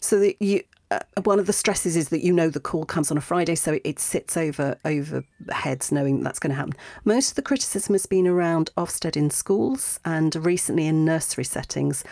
So 0.00 0.18
that 0.20 0.40
you, 0.40 0.62
uh, 0.90 1.00
one 1.24 1.38
of 1.38 1.46
the 1.46 1.52
stresses 1.52 1.96
is 1.96 2.10
that 2.10 2.22
you 2.22 2.32
know 2.32 2.48
the 2.48 2.60
call 2.60 2.84
comes 2.84 3.10
on 3.10 3.18
a 3.18 3.20
Friday, 3.20 3.56
so 3.56 3.72
it, 3.72 3.82
it 3.84 3.98
sits 3.98 4.36
over 4.36 4.78
over 4.84 5.24
heads, 5.50 5.90
knowing 5.90 6.22
that's 6.22 6.38
going 6.38 6.50
to 6.50 6.56
happen. 6.56 6.74
Most 7.04 7.30
of 7.30 7.34
the 7.36 7.42
criticism 7.42 7.94
has 7.94 8.06
been 8.06 8.26
around 8.26 8.70
Ofsted 8.76 9.16
in 9.16 9.30
schools 9.30 9.98
and 10.04 10.34
recently 10.36 10.86
in 10.86 11.04
nursery 11.04 11.44
settings. 11.44 12.04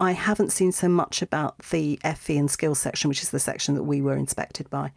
I 0.00 0.12
haven't 0.12 0.52
seen 0.52 0.70
so 0.70 0.88
much 0.88 1.20
about 1.20 1.58
the 1.70 1.98
FE 2.16 2.36
and 2.38 2.50
skills 2.50 2.78
section, 2.78 3.08
which 3.08 3.22
is 3.22 3.30
the 3.30 3.40
section 3.40 3.74
that 3.74 3.82
we 3.84 4.00
were 4.00 4.16
inspected 4.16 4.70
by. 4.70 4.92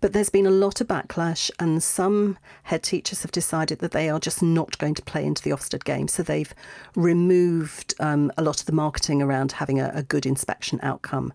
But 0.00 0.12
there's 0.12 0.30
been 0.30 0.46
a 0.46 0.50
lot 0.50 0.80
of 0.80 0.88
backlash, 0.88 1.50
and 1.58 1.82
some 1.82 2.38
head 2.64 2.82
teachers 2.82 3.22
have 3.22 3.32
decided 3.32 3.78
that 3.78 3.92
they 3.92 4.08
are 4.08 4.20
just 4.20 4.42
not 4.42 4.76
going 4.78 4.94
to 4.94 5.02
play 5.02 5.24
into 5.24 5.42
the 5.42 5.50
Ofsted 5.50 5.84
game. 5.84 6.08
So 6.08 6.22
they've 6.22 6.54
removed 6.94 7.94
um, 8.00 8.32
a 8.36 8.42
lot 8.42 8.60
of 8.60 8.66
the 8.66 8.72
marketing 8.72 9.22
around 9.22 9.52
having 9.52 9.80
a, 9.80 9.90
a 9.94 10.02
good 10.02 10.26
inspection 10.26 10.78
outcome. 10.82 11.32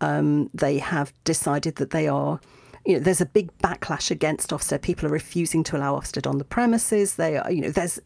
Um, 0.00 0.50
they 0.52 0.78
have 0.78 1.12
decided 1.24 1.76
that 1.76 1.90
they 1.90 2.06
are 2.06 2.40
you 2.86 2.94
know, 2.94 3.00
there's 3.00 3.20
a 3.20 3.26
big 3.26 3.56
backlash 3.58 4.10
against 4.10 4.50
Ofsted. 4.50 4.80
People 4.82 5.08
are 5.08 5.12
refusing 5.12 5.64
to 5.64 5.76
allow 5.76 5.98
Ofsted 5.98 6.28
on 6.28 6.38
the 6.38 6.44
premises. 6.44 7.16
They 7.16 7.36
are, 7.36 7.50
you 7.50 7.62
know, 7.62 7.70
there's, 7.70 7.98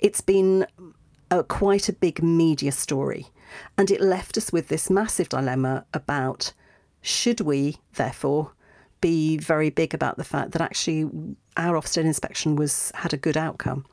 it's 0.00 0.20
been 0.20 0.66
a, 1.30 1.44
quite 1.44 1.88
a 1.88 1.92
big 1.92 2.22
media 2.22 2.72
story, 2.72 3.28
and 3.78 3.90
it 3.90 4.00
left 4.00 4.36
us 4.36 4.52
with 4.52 4.68
this 4.68 4.90
massive 4.90 5.28
dilemma 5.28 5.86
about 5.94 6.52
should 7.00 7.40
we, 7.40 7.76
therefore, 7.94 8.52
be 9.00 9.36
very 9.36 9.70
big 9.70 9.94
about 9.94 10.16
the 10.16 10.24
fact 10.24 10.52
that 10.52 10.62
actually 10.62 11.08
our 11.56 11.76
Ofsted 11.76 12.04
inspection 12.04 12.56
was 12.56 12.90
had 12.94 13.12
a 13.12 13.18
good 13.18 13.36
outcome. 13.36 13.86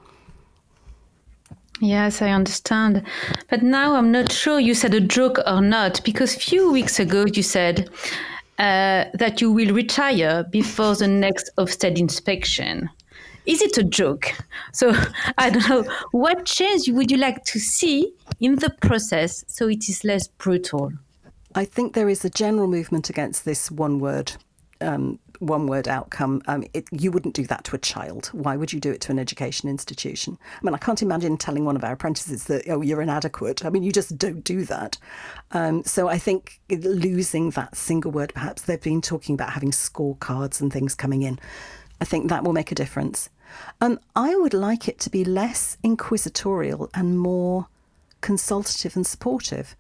Yes, 1.82 2.22
I 2.22 2.30
understand. 2.30 3.02
But 3.50 3.64
now 3.64 3.96
I'm 3.96 4.12
not 4.12 4.32
sure 4.32 4.60
you 4.60 4.76
said 4.76 4.94
a 4.94 5.00
joke 5.00 5.40
or 5.48 5.62
not, 5.62 6.04
because 6.04 6.36
a 6.36 6.40
few 6.40 6.72
weeks 6.72 7.00
ago 7.00 7.26
you 7.26 7.42
said 7.42 7.90
uh, 8.60 9.06
that 9.16 9.42
you 9.42 9.52
will 9.52 9.74
retire 9.74 10.44
before 10.44 10.96
the 10.96 11.08
next 11.08 11.50
Ofsted 11.58 11.98
inspection. 11.98 12.88
Is 13.48 13.64
it 13.64 13.80
a 13.80 13.84
joke? 13.84 14.32
So 14.74 14.94
I 15.40 15.50
don't 15.50 15.68
know. 15.68 15.84
What 16.12 16.46
change 16.46 16.88
would 16.88 17.10
you 17.10 17.18
like 17.18 17.44
to 17.46 17.60
see 17.60 18.14
in 18.40 18.58
the 18.58 18.70
process 18.82 19.44
so 19.48 19.68
it 19.68 19.90
is 19.90 20.04
less 20.04 20.28
brutal? 20.28 20.94
I 21.56 21.66
think 21.66 21.96
there 21.96 22.10
is 22.10 22.24
a 22.24 22.30
general 22.30 22.68
movement 22.68 23.10
against 23.10 23.44
this 23.44 23.72
one 23.72 23.98
word 24.00 24.34
um, 24.82 25.18
one 25.42 25.66
word 25.66 25.88
outcome. 25.88 26.42
Um, 26.48 26.64
it, 26.74 26.86
you 26.92 27.12
wouldn't 27.12 27.34
do 27.34 27.46
that 27.48 27.64
to 27.66 27.76
a 27.76 27.80
child. 27.80 28.28
Why 28.28 28.56
would 28.56 28.72
you 28.72 28.80
do 28.80 28.92
it 28.92 29.02
to 29.02 29.12
an 29.12 29.20
education 29.20 29.70
institution? 29.70 30.38
I 30.62 30.66
mean, 30.66 30.76
I 30.76 30.78
can't 30.78 31.02
imagine 31.02 31.38
telling 31.38 31.66
one 31.66 31.76
of 31.76 31.84
our 31.84 31.94
apprentices 31.94 32.46
that, 32.46 32.70
oh, 32.70 32.82
you're 32.82 33.02
inadequate. 33.02 33.66
I 33.66 33.70
mean, 33.70 33.84
you 33.84 33.92
just 33.92 34.18
don't 34.18 34.44
do 34.44 34.64
that. 34.66 34.98
Um, 35.52 35.84
so 35.84 36.08
I 36.08 36.20
think 36.20 36.60
losing 36.70 37.50
that 37.52 37.76
single 37.76 38.12
word, 38.12 38.34
perhaps 38.34 38.62
they've 38.62 38.80
been 38.80 39.02
talking 39.02 39.34
about 39.34 39.52
having 39.52 39.72
scorecards 39.72 40.62
and 40.62 40.72
things 40.72 40.94
coming 40.94 41.24
in. 41.24 41.40
I 42.00 42.06
think 42.06 42.30
that 42.30 42.44
will 42.44 42.54
make 42.54 42.72
a 42.72 42.76
difference. 42.76 43.30
Um, 43.82 44.00
I 44.16 44.36
would 44.36 44.54
like 44.54 44.88
it 44.88 45.00
to 45.00 45.10
be 45.10 45.26
less 45.26 45.78
inquisitorial 45.84 46.90
and 46.94 47.20
more 47.20 47.68
consultative 48.22 48.96
and 48.96 49.06
supportive. 49.06 49.76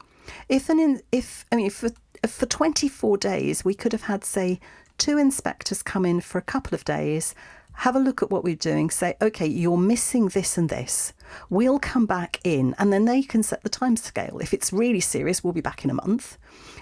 If 0.50 0.70
an 0.70 1.02
if 1.12 1.46
I 1.52 1.56
mean 1.56 1.70
for 1.70 1.90
for 2.28 2.46
24 2.46 3.18
days 3.18 3.66
we 3.66 3.74
could 3.74 3.92
have 3.92 4.04
had 4.04 4.24
say 4.24 4.60
two 5.02 5.18
inspectors 5.18 5.82
come 5.82 6.06
in 6.06 6.22
for 6.22 6.38
a 6.38 6.44
couple 6.44 6.76
of 6.76 6.86
days, 6.86 7.34
have 7.74 7.96
a 7.96 8.00
look 8.00 8.22
at 8.22 8.30
what 8.30 8.44
we're 8.44 8.56
doing, 8.56 8.92
say, 8.92 9.16
okay, 9.20 9.48
you're 9.48 9.76
missing 9.76 10.28
this 10.28 10.60
and 10.60 10.70
this. 10.70 11.14
We'll 11.50 11.80
come 11.80 12.06
back 12.06 12.40
in, 12.44 12.76
and 12.78 12.94
then 12.94 13.06
they 13.06 13.24
can 13.24 13.42
set 13.42 13.64
the 13.64 13.70
time 13.70 13.98
scale. 13.98 14.38
If 14.40 14.54
it's 14.54 14.72
really 14.72 15.00
serious, 15.00 15.44
we'll 15.44 15.54
be 15.54 15.60
back 15.60 15.84
in 15.84 15.90
a 15.90 15.96
month. 15.96 16.38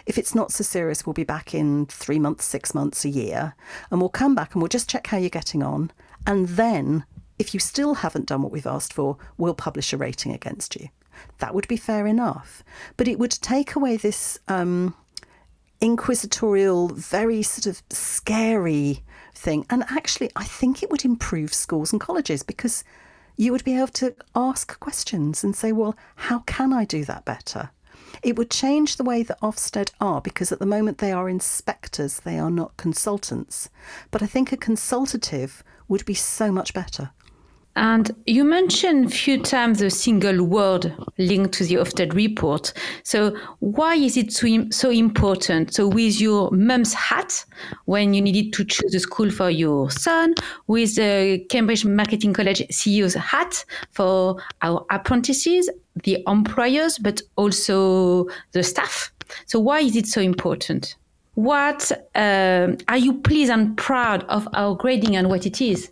If 0.06 0.18
it's 0.18 0.36
not 0.36 0.52
so 0.52 0.66
serious, 0.66 1.06
we'll 1.06 1.14
be 1.14 1.24
back 1.24 1.54
in 1.54 1.86
three 1.86 2.20
months, 2.20 2.44
six 2.44 2.76
months, 2.76 3.06
a 3.06 3.10
year. 3.10 3.56
And 3.90 4.02
we'll 4.02 4.10
come 4.10 4.36
back 4.36 4.54
and 4.54 4.62
we'll 4.62 4.68
just 4.68 4.90
check 4.90 5.08
how 5.08 5.18
you're 5.18 5.30
getting 5.30 5.64
on. 5.64 5.90
And 6.28 6.50
then, 6.50 7.06
if 7.38 7.54
you 7.54 7.62
still 7.62 7.94
haven't 7.94 8.26
done 8.26 8.42
what 8.42 8.52
we've 8.52 8.68
asked 8.68 8.92
for, 8.92 9.16
we'll 9.38 9.54
publish 9.54 9.94
a 9.94 9.98
rating 9.98 10.34
against 10.34 10.76
you. 10.76 10.90
That 11.38 11.56
would 11.56 11.70
be 11.70 11.78
fair 11.78 12.06
enough. 12.06 12.66
But 12.98 13.08
it 13.08 13.18
would 13.18 13.32
take 13.32 13.76
away 13.76 13.96
this. 13.96 14.40
Um, 14.50 14.94
inquisitorial, 15.82 16.90
very 16.90 17.42
sort 17.42 17.66
of 17.66 17.84
scary 17.90 19.04
thing. 19.34 19.66
And 19.70 19.84
actually, 19.90 20.30
I 20.36 20.44
think 20.44 20.84
it 20.84 20.90
would 20.90 21.06
improve 21.06 21.54
schools 21.54 21.92
and 21.92 22.02
colleges 22.02 22.44
because 22.44 22.84
you 23.38 23.52
would 23.52 23.64
be 23.64 23.78
able 23.78 23.88
to 23.88 24.16
ask 24.36 24.80
questions 24.80 25.44
and 25.44 25.56
say, 25.56 25.72
well, 25.72 25.96
how 26.16 26.40
can 26.40 26.74
I 26.74 26.84
do 26.84 27.06
that 27.06 27.24
better? 27.24 27.70
It 28.22 28.36
would 28.36 28.52
change 28.52 28.98
the 28.98 29.04
way 29.04 29.24
that 29.24 29.40
Ofsted 29.40 29.92
are 30.02 30.20
because 30.20 30.52
at 30.52 30.60
the 30.60 30.66
moment 30.66 30.98
they 30.98 31.12
are 31.12 31.30
inspectors, 31.30 32.20
they 32.20 32.38
are 32.38 32.52
not 32.52 32.76
consultants. 32.76 33.70
But 34.12 34.22
I 34.22 34.26
think 34.26 34.52
a 34.52 34.58
consultative 34.58 35.64
would 35.88 36.06
be 36.06 36.14
so 36.14 36.52
much 36.52 36.74
better. 36.74 37.12
And 37.80 38.12
you 38.26 38.44
mentioned 38.44 39.06
a 39.06 39.10
few 39.10 39.42
times 39.42 39.80
the 39.80 39.90
single 39.90 40.44
word 40.44 40.94
linked 41.18 41.54
to 41.54 41.64
the 41.64 41.76
Ofsted 41.76 42.14
report. 42.14 42.74
So 43.04 43.38
why 43.60 43.96
is 43.96 44.18
it 44.18 44.34
so, 44.34 44.66
so 44.70 44.90
important? 44.90 45.74
So 45.74 45.88
with 45.88 46.20
your 46.20 46.52
mum's 46.52 46.94
hat, 46.94 47.46
when 47.86 48.14
you 48.14 48.22
needed 48.22 48.52
to 48.56 48.66
choose 48.66 48.94
a 48.94 49.00
school 49.00 49.32
for 49.32 49.50
your 49.50 49.90
son, 49.92 50.36
with 50.68 50.96
the 50.96 51.46
Cambridge 51.50 51.86
Marketing 51.86 52.34
College 52.34 52.68
CEO's 52.68 53.14
hat 53.14 53.64
for 53.92 54.44
our 54.62 54.86
apprentices, 54.90 55.70
the 56.04 56.22
employers, 56.28 56.98
but 56.98 57.22
also 57.38 58.28
the 58.52 58.62
staff. 58.62 59.10
So 59.46 59.58
why 59.58 59.80
is 59.80 59.96
it 59.96 60.06
so 60.06 60.20
important? 60.20 60.98
What 61.36 61.94
uh, 62.14 62.76
are 62.90 62.98
you 62.98 63.14
pleased 63.22 63.54
and 63.54 63.78
proud 63.78 64.26
of 64.26 64.50
our 64.52 64.76
grading 64.76 65.16
and 65.16 65.30
what 65.30 65.46
it 65.46 65.62
is? 65.62 65.90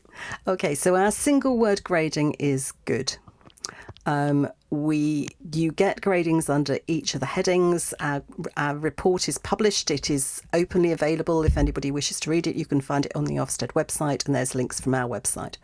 Okay, 0.47 0.75
so 0.75 0.95
our 0.95 1.11
single 1.11 1.57
word 1.57 1.83
grading 1.83 2.33
is 2.33 2.73
good. 2.85 3.17
Um, 4.05 4.47
we 4.69 5.27
you 5.53 5.73
get 5.73 5.99
gradings 5.99 6.49
under 6.49 6.79
each 6.87 7.13
of 7.13 7.19
the 7.19 7.25
headings. 7.25 7.93
Our, 7.99 8.23
our, 8.55 8.77
report 8.77 9.27
is 9.27 9.37
published. 9.37 9.91
It 9.91 10.09
is 10.09 10.41
openly 10.53 10.93
available. 10.93 11.43
If 11.43 11.57
anybody 11.57 11.91
wishes 11.91 12.19
to 12.21 12.29
read 12.29 12.47
it, 12.47 12.55
you 12.55 12.65
can 12.65 12.79
find 12.79 13.05
it 13.05 13.11
on 13.15 13.25
the 13.25 13.35
Ofsted 13.35 13.73
website, 13.73 14.25
and 14.25 14.33
there's 14.33 14.55
links 14.55 14.79
from 14.79 14.95
our 14.95 15.09
website. 15.09 15.55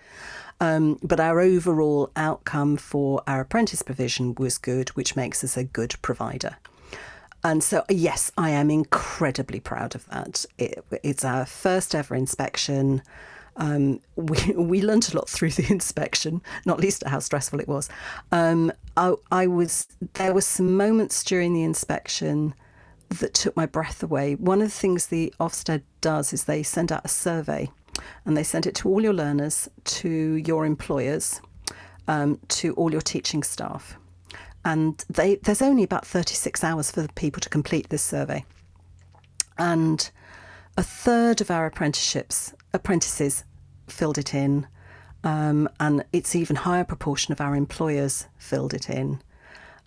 Um, 0.59 0.99
but 1.01 1.21
our 1.21 1.39
overall 1.39 2.11
outcome 2.17 2.75
for 2.75 3.23
our 3.27 3.41
apprentice 3.41 3.81
provision 3.81 4.35
was 4.35 4.57
good, 4.57 4.89
which 4.89 5.15
makes 5.15 5.43
us 5.43 5.55
a 5.55 5.63
good 5.63 5.95
provider. 6.01 6.57
And 7.45 7.63
so, 7.63 7.83
yes, 7.89 8.31
I 8.37 8.51
am 8.51 8.69
incredibly 8.69 9.59
proud 9.59 9.95
of 9.95 10.05
that. 10.09 10.45
It, 10.57 10.85
it's 11.03 11.25
our 11.25 11.45
first 11.45 11.93
ever 11.93 12.15
inspection. 12.15 13.01
Um, 13.55 13.99
we 14.15 14.37
we 14.55 14.81
learned 14.81 15.09
a 15.11 15.15
lot 15.15 15.29
through 15.29 15.51
the 15.51 15.71
inspection, 15.71 16.41
not 16.65 16.79
least 16.79 17.03
how 17.05 17.19
stressful 17.19 17.59
it 17.59 17.67
was. 17.67 17.89
Um, 18.31 18.71
I, 18.97 19.13
I 19.31 19.47
was 19.47 19.87
there 20.13 20.33
were 20.33 20.41
some 20.41 20.75
moments 20.77 21.23
during 21.23 21.53
the 21.53 21.63
inspection 21.63 22.53
that 23.09 23.33
took 23.33 23.55
my 23.55 23.65
breath 23.65 24.01
away. 24.01 24.35
One 24.35 24.61
of 24.61 24.67
the 24.67 24.73
things 24.73 25.07
the 25.07 25.33
Ofsted 25.39 25.83
does 26.01 26.33
is 26.33 26.45
they 26.45 26.63
send 26.63 26.91
out 26.91 27.05
a 27.05 27.09
survey, 27.09 27.69
and 28.25 28.35
they 28.35 28.43
send 28.43 28.65
it 28.65 28.75
to 28.75 28.89
all 28.89 29.01
your 29.01 29.13
learners, 29.13 29.69
to 29.85 30.09
your 30.09 30.65
employers, 30.65 31.41
um, 32.07 32.39
to 32.49 32.73
all 32.73 32.91
your 32.91 33.01
teaching 33.01 33.43
staff, 33.43 33.97
and 34.65 35.03
they 35.09 35.35
there's 35.35 35.61
only 35.61 35.83
about 35.83 36.05
36 36.05 36.63
hours 36.63 36.91
for 36.91 37.01
the 37.01 37.09
people 37.13 37.39
to 37.41 37.49
complete 37.49 37.89
this 37.89 38.03
survey, 38.03 38.45
and 39.57 40.09
a 40.75 40.83
third 40.83 41.39
of 41.39 41.51
our 41.51 41.67
apprenticeships 41.67 42.53
apprentices 42.73 43.43
filled 43.87 44.17
it 44.17 44.33
in, 44.33 44.67
um, 45.23 45.69
and 45.79 46.03
it's 46.11 46.35
even 46.35 46.55
higher 46.55 46.83
proportion 46.83 47.31
of 47.31 47.41
our 47.41 47.55
employers 47.55 48.27
filled 48.37 48.73
it 48.73 48.89
in. 48.89 49.21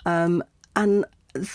Um, 0.05 0.43
and 0.75 1.05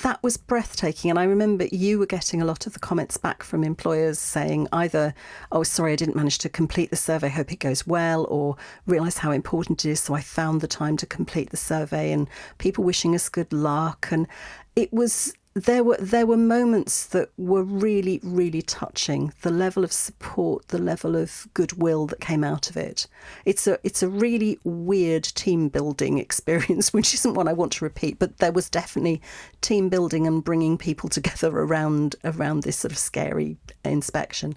that 0.04 0.22
was 0.22 0.38
breathtaking. 0.38 1.10
And 1.10 1.20
I 1.20 1.24
remember 1.24 1.66
you 1.66 1.98
were 1.98 2.06
getting 2.06 2.42
a 2.42 2.46
lot 2.46 2.68
of 2.68 2.74
the 2.74 2.80
comments 2.80 3.18
back 3.18 3.44
from 3.44 3.64
employers 3.64 4.20
saying 4.20 4.68
either, 4.72 5.14
oh, 5.52 5.64
sorry, 5.64 5.94
I 5.94 5.96
didn't 5.96 6.16
manage 6.16 6.38
to 6.40 6.50
complete 6.50 6.90
the 6.90 6.96
survey, 6.96 7.30
hope 7.30 7.52
it 7.52 7.60
goes 7.60 7.88
well, 7.88 8.26
or 8.30 8.58
realise 8.86 9.18
how 9.18 9.32
important 9.32 9.86
it 9.86 9.90
is. 9.90 10.00
So 10.00 10.14
I 10.14 10.22
found 10.22 10.62
the 10.62 10.68
time 10.68 10.98
to 10.98 11.06
complete 11.06 11.50
the 11.50 11.58
survey, 11.58 12.12
and 12.12 12.30
people 12.58 12.84
wishing 12.84 13.16
us 13.16 13.30
good 13.30 13.52
luck. 13.52 14.10
And 14.12 14.28
it 14.76 14.92
was 14.94 15.34
there 15.54 15.84
were 15.84 15.98
there 15.98 16.26
were 16.26 16.38
moments 16.38 17.06
that 17.08 17.30
were 17.38 17.64
really 17.64 18.22
really 18.24 18.62
touching. 18.62 19.34
The 19.42 19.52
level 19.52 19.84
of 19.84 19.92
support 19.92 20.70
the 20.70 20.78
level 20.78 21.16
of 21.16 21.48
goodwill 21.54 22.08
that 22.08 22.22
came 22.22 22.44
out 22.44 22.70
of 22.70 22.78
it. 22.78 23.08
It's 23.44 23.68
a 23.68 23.78
it's 23.84 24.02
a 24.02 24.08
really 24.08 24.60
weird 24.64 25.24
team 25.24 25.68
building 25.68 26.18
experience 26.20 26.94
which 26.94 27.14
isn't 27.14 27.34
one 27.34 27.50
I 27.50 27.54
want 27.54 27.74
to 27.74 27.86
repeat 27.86 28.18
but 28.18 28.38
there 28.38 28.54
was 28.54 28.70
definitely 28.70 29.22
team 29.60 29.90
building 29.90 30.26
and 30.26 30.44
bringing 30.44 30.78
people 30.78 31.10
together 31.10 31.50
around 31.50 32.16
around 32.24 32.64
this 32.64 32.78
sort 32.78 32.94
of 32.94 32.98
scary 32.98 33.58
inspection. 33.84 34.56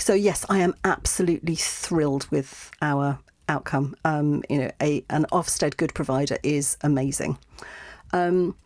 So 0.00 0.12
yes 0.12 0.44
I 0.48 0.58
am 0.58 0.74
absolutely 0.82 1.54
thrilled 1.54 2.28
with 2.32 2.70
our 2.82 3.20
outcome. 3.48 3.94
Um, 4.04 4.42
you 4.50 4.58
know 4.58 4.70
a 4.80 5.04
an 5.08 5.26
Ofsted 5.30 5.76
good 5.76 5.94
provider 5.94 6.38
is 6.42 6.76
amazing. 6.82 7.38
Um, 8.12 8.56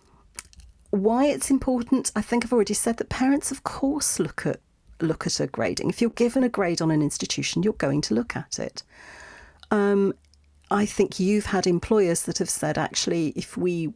why 0.90 1.27
it's 1.27 1.51
important, 1.51 2.12
I 2.16 2.22
think 2.22 2.44
I've 2.44 2.53
already 2.53 2.75
said 2.75 2.96
that 2.99 3.09
parents, 3.09 3.51
of 3.51 3.64
course, 3.64 4.18
look 4.18 4.46
at 4.46 4.61
look 5.01 5.27
at 5.27 5.40
a 5.40 5.46
grading. 5.46 5.90
If 5.90 6.01
you're 6.01 6.11
given 6.11 6.42
a 6.42 6.49
grade 6.49 6.81
on 6.81 6.90
an 6.90 7.03
institution, 7.03 7.62
you're 7.62 7.75
going 7.75 8.01
to 8.03 8.14
look 8.14 8.35
at 8.35 8.59
it. 8.59 8.83
Um, 9.70 10.14
I 10.70 10.87
think 10.87 11.20
you've 11.20 11.46
had 11.46 11.66
employers 11.66 12.22
that 12.22 12.38
have 12.38 12.49
said, 12.49 12.79
actually, 12.79 13.29
if 13.37 13.57
we 13.57 13.92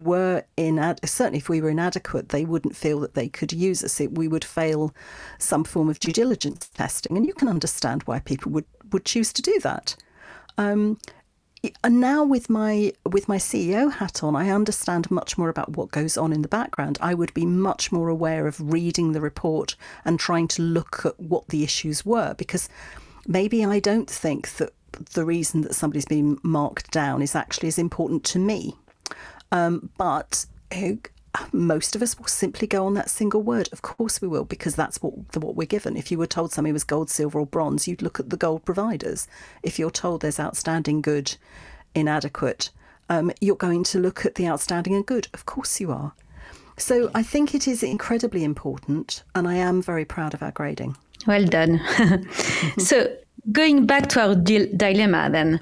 were 0.00 0.44
in 0.56 0.76
certainly 1.04 1.38
if 1.38 1.48
we 1.48 1.60
were 1.60 1.70
inadequate, 1.70 2.28
they 2.28 2.44
wouldn't 2.44 2.76
feel 2.76 3.00
that 3.00 3.14
they 3.14 3.28
could 3.28 3.52
use 3.52 3.82
us. 3.82 4.00
It, 4.00 4.16
we 4.16 4.28
would 4.28 4.44
fail 4.44 4.94
some 5.38 5.64
form 5.64 5.88
of 5.88 6.00
due 6.00 6.12
diligence 6.12 6.68
testing, 6.68 7.16
and 7.16 7.26
you 7.26 7.34
can 7.34 7.48
understand 7.48 8.02
why 8.04 8.20
people 8.20 8.52
would 8.52 8.66
would 8.92 9.04
choose 9.04 9.32
to 9.34 9.42
do 9.42 9.58
that. 9.60 9.96
Um, 10.56 10.98
and 11.82 12.00
now 12.00 12.24
with 12.24 12.48
my 12.48 12.92
with 13.04 13.28
my 13.28 13.36
CEO 13.36 13.92
hat 13.92 14.22
on, 14.22 14.36
I 14.36 14.50
understand 14.50 15.10
much 15.10 15.36
more 15.36 15.48
about 15.48 15.76
what 15.76 15.90
goes 15.90 16.16
on 16.16 16.32
in 16.32 16.42
the 16.42 16.48
background. 16.48 16.98
I 17.00 17.14
would 17.14 17.34
be 17.34 17.46
much 17.46 17.90
more 17.90 18.08
aware 18.08 18.46
of 18.46 18.72
reading 18.72 19.12
the 19.12 19.20
report 19.20 19.74
and 20.04 20.20
trying 20.20 20.48
to 20.48 20.62
look 20.62 21.04
at 21.04 21.18
what 21.18 21.48
the 21.48 21.64
issues 21.64 22.06
were 22.06 22.34
because 22.34 22.68
maybe 23.26 23.64
I 23.64 23.80
don't 23.80 24.08
think 24.08 24.56
that 24.56 24.72
the 25.14 25.24
reason 25.24 25.62
that 25.62 25.74
somebody's 25.74 26.06
been 26.06 26.38
marked 26.42 26.90
down 26.90 27.22
is 27.22 27.34
actually 27.34 27.68
as 27.68 27.78
important 27.78 28.24
to 28.24 28.38
me. 28.38 28.76
Um, 29.50 29.90
but 29.96 30.46
most 31.52 31.94
of 31.94 32.02
us 32.02 32.18
will 32.18 32.26
simply 32.26 32.66
go 32.66 32.86
on 32.86 32.94
that 32.94 33.10
single 33.10 33.42
word. 33.42 33.68
Of 33.72 33.82
course 33.82 34.20
we 34.20 34.28
will, 34.28 34.44
because 34.44 34.74
that's 34.74 35.02
what 35.02 35.14
what 35.36 35.56
we're 35.56 35.66
given. 35.66 35.96
If 35.96 36.10
you 36.10 36.18
were 36.18 36.26
told 36.26 36.52
something 36.52 36.72
was 36.72 36.84
gold, 36.84 37.10
silver, 37.10 37.40
or 37.40 37.46
bronze, 37.46 37.86
you'd 37.86 38.02
look 38.02 38.20
at 38.20 38.30
the 38.30 38.36
gold 38.36 38.64
providers. 38.64 39.28
If 39.62 39.78
you're 39.78 39.90
told 39.90 40.22
there's 40.22 40.40
outstanding, 40.40 41.02
good, 41.02 41.36
inadequate, 41.94 42.70
um, 43.08 43.30
you're 43.40 43.56
going 43.56 43.84
to 43.84 43.98
look 43.98 44.24
at 44.24 44.34
the 44.36 44.48
outstanding 44.48 44.94
and 44.94 45.06
good. 45.06 45.28
Of 45.34 45.46
course 45.46 45.80
you 45.80 45.90
are. 45.90 46.12
So 46.76 47.10
I 47.14 47.22
think 47.22 47.54
it 47.54 47.66
is 47.66 47.82
incredibly 47.82 48.44
important, 48.44 49.22
and 49.34 49.48
I 49.48 49.54
am 49.54 49.82
very 49.82 50.04
proud 50.04 50.34
of 50.34 50.42
our 50.42 50.52
grading. 50.52 50.96
Well 51.26 51.44
done. 51.44 51.80
so 52.78 53.16
going 53.52 53.86
back 53.86 54.08
to 54.10 54.20
our 54.20 54.34
dilemma 54.34 55.28
then. 55.30 55.60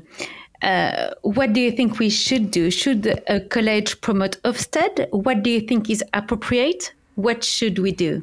Uh, 0.63 1.11
what 1.23 1.53
do 1.53 1.61
you 1.61 1.71
think 1.71 1.99
we 1.99 2.11
should 2.11 2.51
do? 2.51 2.71
Should 2.71 3.23
a 3.29 3.41
college 3.41 4.01
promote 4.01 4.41
Ofsted? 4.43 5.09
What 5.11 5.43
do 5.43 5.51
you 5.51 5.61
think 5.61 5.91
is 5.91 6.03
appropriate? 6.15 6.93
What 7.15 7.45
should 7.45 7.79
we 7.79 7.93
do? 7.93 8.23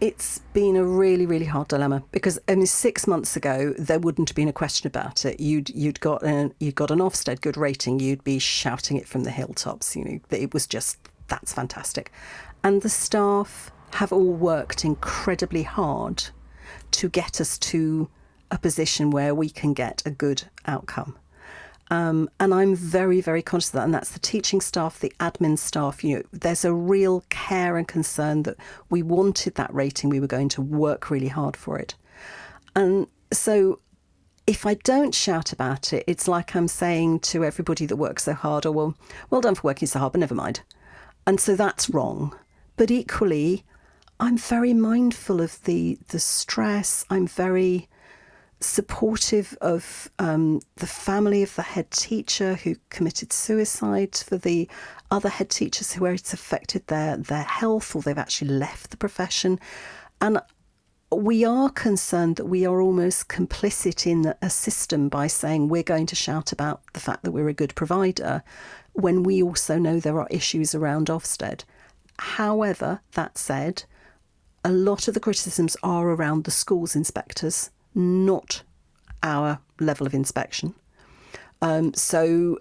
It's 0.00 0.38
been 0.54 0.76
a 0.76 0.84
really, 0.84 1.26
really 1.26 1.44
hard 1.44 1.68
dilemma 1.68 2.02
because 2.10 2.38
only 2.48 2.64
six 2.64 3.06
months 3.06 3.36
ago 3.36 3.74
there 3.78 3.98
wouldn't 3.98 4.30
have 4.30 4.36
been 4.36 4.48
a 4.48 4.52
question 4.52 4.86
about 4.86 5.26
it. 5.26 5.40
You'd 5.40 5.68
you'd 5.70 6.00
got 6.00 6.22
an 6.22 6.54
you'd 6.58 6.74
got 6.74 6.90
an 6.90 7.00
Ofsted 7.00 7.42
good 7.42 7.58
rating. 7.58 8.00
You'd 8.00 8.24
be 8.24 8.38
shouting 8.38 8.96
it 8.96 9.06
from 9.06 9.24
the 9.24 9.30
hilltops. 9.30 9.94
You 9.94 10.04
know 10.04 10.20
it 10.30 10.54
was 10.54 10.66
just 10.66 10.96
that's 11.28 11.52
fantastic, 11.52 12.10
and 12.64 12.80
the 12.80 12.88
staff 12.88 13.70
have 13.92 14.10
all 14.10 14.32
worked 14.32 14.86
incredibly 14.86 15.64
hard 15.64 16.24
to 16.92 17.08
get 17.10 17.40
us 17.40 17.58
to 17.58 18.08
a 18.50 18.58
position 18.58 19.10
where 19.10 19.34
we 19.34 19.50
can 19.50 19.74
get 19.74 20.02
a 20.06 20.10
good 20.10 20.44
outcome. 20.66 21.16
Um, 21.90 22.30
and 22.38 22.54
I'm 22.54 22.76
very, 22.76 23.20
very 23.20 23.42
conscious 23.42 23.70
of 23.70 23.74
that. 23.74 23.84
And 23.84 23.94
that's 23.94 24.10
the 24.10 24.20
teaching 24.20 24.60
staff, 24.60 25.00
the 25.00 25.12
admin 25.18 25.58
staff. 25.58 26.04
You 26.04 26.16
know, 26.18 26.22
there's 26.32 26.64
a 26.64 26.72
real 26.72 27.24
care 27.30 27.76
and 27.76 27.86
concern 27.86 28.44
that 28.44 28.56
we 28.90 29.02
wanted 29.02 29.56
that 29.56 29.74
rating. 29.74 30.08
We 30.08 30.20
were 30.20 30.28
going 30.28 30.48
to 30.50 30.62
work 30.62 31.10
really 31.10 31.28
hard 31.28 31.56
for 31.56 31.78
it. 31.78 31.96
And 32.76 33.08
so 33.32 33.80
if 34.46 34.66
I 34.66 34.74
don't 34.74 35.14
shout 35.14 35.52
about 35.52 35.92
it, 35.92 36.04
it's 36.06 36.28
like 36.28 36.54
I'm 36.54 36.68
saying 36.68 37.20
to 37.20 37.44
everybody 37.44 37.86
that 37.86 37.96
works 37.96 38.24
so 38.24 38.34
hard, 38.34 38.66
oh, 38.66 38.72
well, 38.72 38.94
well 39.30 39.40
done 39.40 39.56
for 39.56 39.62
working 39.68 39.88
so 39.88 39.98
hard, 39.98 40.12
but 40.12 40.20
never 40.20 40.34
mind. 40.34 40.62
And 41.26 41.40
so 41.40 41.56
that's 41.56 41.90
wrong. 41.90 42.36
But 42.76 42.90
equally, 42.90 43.64
I'm 44.18 44.36
very 44.36 44.74
mindful 44.74 45.40
of 45.40 45.62
the 45.64 45.98
the 46.08 46.18
stress. 46.18 47.04
I'm 47.10 47.26
very 47.26 47.88
supportive 48.60 49.56
of 49.60 50.10
um, 50.18 50.60
the 50.76 50.86
family 50.86 51.42
of 51.42 51.54
the 51.56 51.62
head 51.62 51.90
teacher 51.90 52.54
who 52.54 52.76
committed 52.90 53.32
suicide, 53.32 54.16
for 54.16 54.36
the 54.36 54.68
other 55.10 55.28
head 55.28 55.50
teachers 55.50 55.92
who 55.92 56.04
it's 56.04 56.32
affected 56.32 56.86
their 56.86 57.16
their 57.16 57.42
health 57.42 57.96
or 57.96 58.02
they've 58.02 58.18
actually 58.18 58.50
left 58.50 58.90
the 58.90 58.96
profession, 58.96 59.58
and 60.20 60.40
we 61.12 61.44
are 61.44 61.70
concerned 61.70 62.36
that 62.36 62.44
we 62.44 62.64
are 62.64 62.80
almost 62.80 63.28
complicit 63.28 64.06
in 64.06 64.32
a 64.40 64.50
system 64.50 65.08
by 65.08 65.26
saying 65.26 65.68
we're 65.68 65.82
going 65.82 66.06
to 66.06 66.14
shout 66.14 66.52
about 66.52 66.82
the 66.92 67.00
fact 67.00 67.24
that 67.24 67.32
we're 67.32 67.48
a 67.48 67.54
good 67.54 67.74
provider 67.74 68.44
when 68.92 69.24
we 69.24 69.42
also 69.42 69.76
know 69.78 69.98
there 69.98 70.20
are 70.20 70.28
issues 70.30 70.74
around 70.74 71.08
Ofsted. 71.08 71.64
However, 72.18 73.00
that 73.14 73.38
said, 73.38 73.84
a 74.64 74.70
lot 74.70 75.08
of 75.08 75.14
the 75.14 75.20
criticisms 75.20 75.76
are 75.82 76.10
around 76.10 76.44
the 76.44 76.50
schools 76.50 76.94
inspectors, 76.94 77.70
not 77.94 78.62
our 79.22 79.60
level 79.78 80.06
of 80.06 80.14
inspection. 80.14 80.74
Um, 81.62 81.92
so 81.94 82.58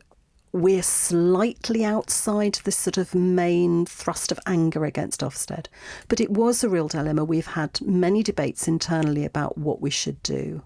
we're 0.52 0.84
slightly 0.84 1.86
outside 1.86 2.56
the 2.63 2.72
sort 2.72 2.98
of 2.98 3.13
main 3.13 3.86
thrust 3.86 4.32
of 4.32 4.39
anger 4.46 4.84
against 4.84 5.22
Ofsted. 5.22 5.68
But 6.08 6.20
it 6.20 6.32
was 6.32 6.63
a 6.63 6.70
real 6.70 6.88
dilemma. 6.88 7.24
We've 7.24 7.46
had 7.46 7.80
many 7.82 8.24
debates 8.24 8.68
internally 8.68 9.26
about 9.26 9.58
what 9.58 9.82
we 9.82 9.89
should 9.89 10.22
do. 10.24 10.63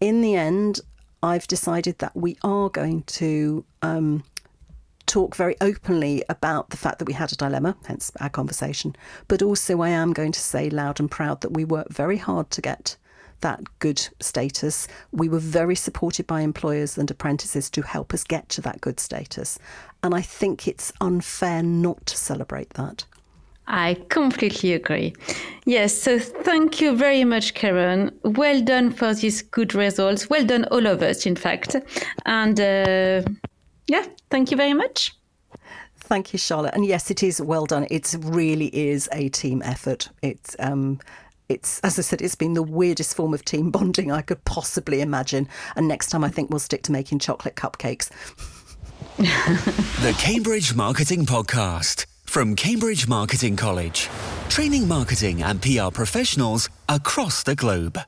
In 0.00 0.20
the 0.20 0.34
end, 0.34 0.80
I've 1.22 1.46
decided 1.46 1.98
that 1.98 2.16
we 2.16 2.36
are 2.42 2.68
going 2.68 3.02
to 3.04 3.64
um, 3.82 4.24
talk 5.06 5.34
very 5.34 5.56
openly 5.60 6.24
about 6.28 6.70
the 6.70 6.76
fact 6.76 6.98
that 6.98 7.06
we 7.06 7.14
had 7.14 7.32
a 7.32 7.36
dilemma, 7.36 7.76
hence 7.86 8.12
our 8.20 8.28
conversation. 8.28 8.94
But 9.26 9.42
also, 9.42 9.80
I 9.80 9.88
am 9.90 10.12
going 10.12 10.32
to 10.32 10.40
say 10.40 10.70
loud 10.70 11.00
and 11.00 11.10
proud 11.10 11.40
that 11.40 11.54
we 11.54 11.64
worked 11.64 11.92
very 11.92 12.18
hard 12.18 12.50
to 12.52 12.60
get 12.60 12.96
that 13.40 13.60
good 13.78 14.06
status. 14.20 14.88
We 15.12 15.28
were 15.28 15.38
very 15.38 15.74
supported 15.74 16.26
by 16.26 16.40
employers 16.40 16.98
and 16.98 17.10
apprentices 17.10 17.70
to 17.70 17.82
help 17.82 18.14
us 18.14 18.24
get 18.24 18.48
to 18.50 18.60
that 18.62 18.80
good 18.80 19.00
status. 19.00 19.58
And 20.02 20.14
I 20.14 20.22
think 20.22 20.68
it's 20.68 20.92
unfair 21.00 21.62
not 21.62 22.06
to 22.06 22.16
celebrate 22.16 22.70
that. 22.70 23.04
I 23.68 23.96
completely 24.08 24.72
agree. 24.72 25.14
Yes, 25.66 25.94
so 25.94 26.18
thank 26.18 26.80
you 26.80 26.96
very 26.96 27.24
much, 27.24 27.52
Karen. 27.52 28.10
Well 28.24 28.62
done 28.62 28.90
for 28.90 29.12
these 29.12 29.42
good 29.42 29.74
results. 29.74 30.30
Well 30.30 30.46
done, 30.46 30.64
all 30.70 30.86
of 30.86 31.02
us, 31.02 31.26
in 31.26 31.36
fact. 31.36 31.76
And 32.24 32.58
uh, 32.58 33.22
yeah, 33.86 34.06
thank 34.30 34.50
you 34.50 34.56
very 34.56 34.72
much. 34.72 35.14
Thank 35.98 36.32
you, 36.32 36.38
Charlotte. 36.38 36.72
And 36.74 36.86
yes, 36.86 37.10
it 37.10 37.22
is 37.22 37.42
well 37.42 37.66
done. 37.66 37.86
It 37.90 38.16
really 38.20 38.74
is 38.74 39.10
a 39.12 39.28
team 39.28 39.60
effort. 39.62 40.08
It's 40.22 40.56
um, 40.58 40.98
it's 41.48 41.80
as 41.80 41.98
I 41.98 42.02
said, 42.02 42.22
it's 42.22 42.34
been 42.34 42.54
the 42.54 42.62
weirdest 42.62 43.16
form 43.16 43.34
of 43.34 43.44
team 43.44 43.70
bonding 43.70 44.10
I 44.12 44.22
could 44.22 44.44
possibly 44.44 45.00
imagine. 45.00 45.48
And 45.76 45.88
next 45.88 46.08
time, 46.08 46.24
I 46.24 46.28
think 46.28 46.50
we'll 46.50 46.58
stick 46.58 46.82
to 46.84 46.92
making 46.92 47.20
chocolate 47.20 47.56
cupcakes. 47.56 48.10
the 49.18 50.14
Cambridge 50.18 50.74
Marketing 50.74 51.26
Podcast 51.26 52.06
from 52.24 52.54
Cambridge 52.54 53.08
Marketing 53.08 53.56
College, 53.56 54.08
training 54.48 54.86
marketing 54.86 55.42
and 55.42 55.62
PR 55.62 55.90
professionals 55.90 56.68
across 56.88 57.42
the 57.42 57.56
globe. 57.56 57.98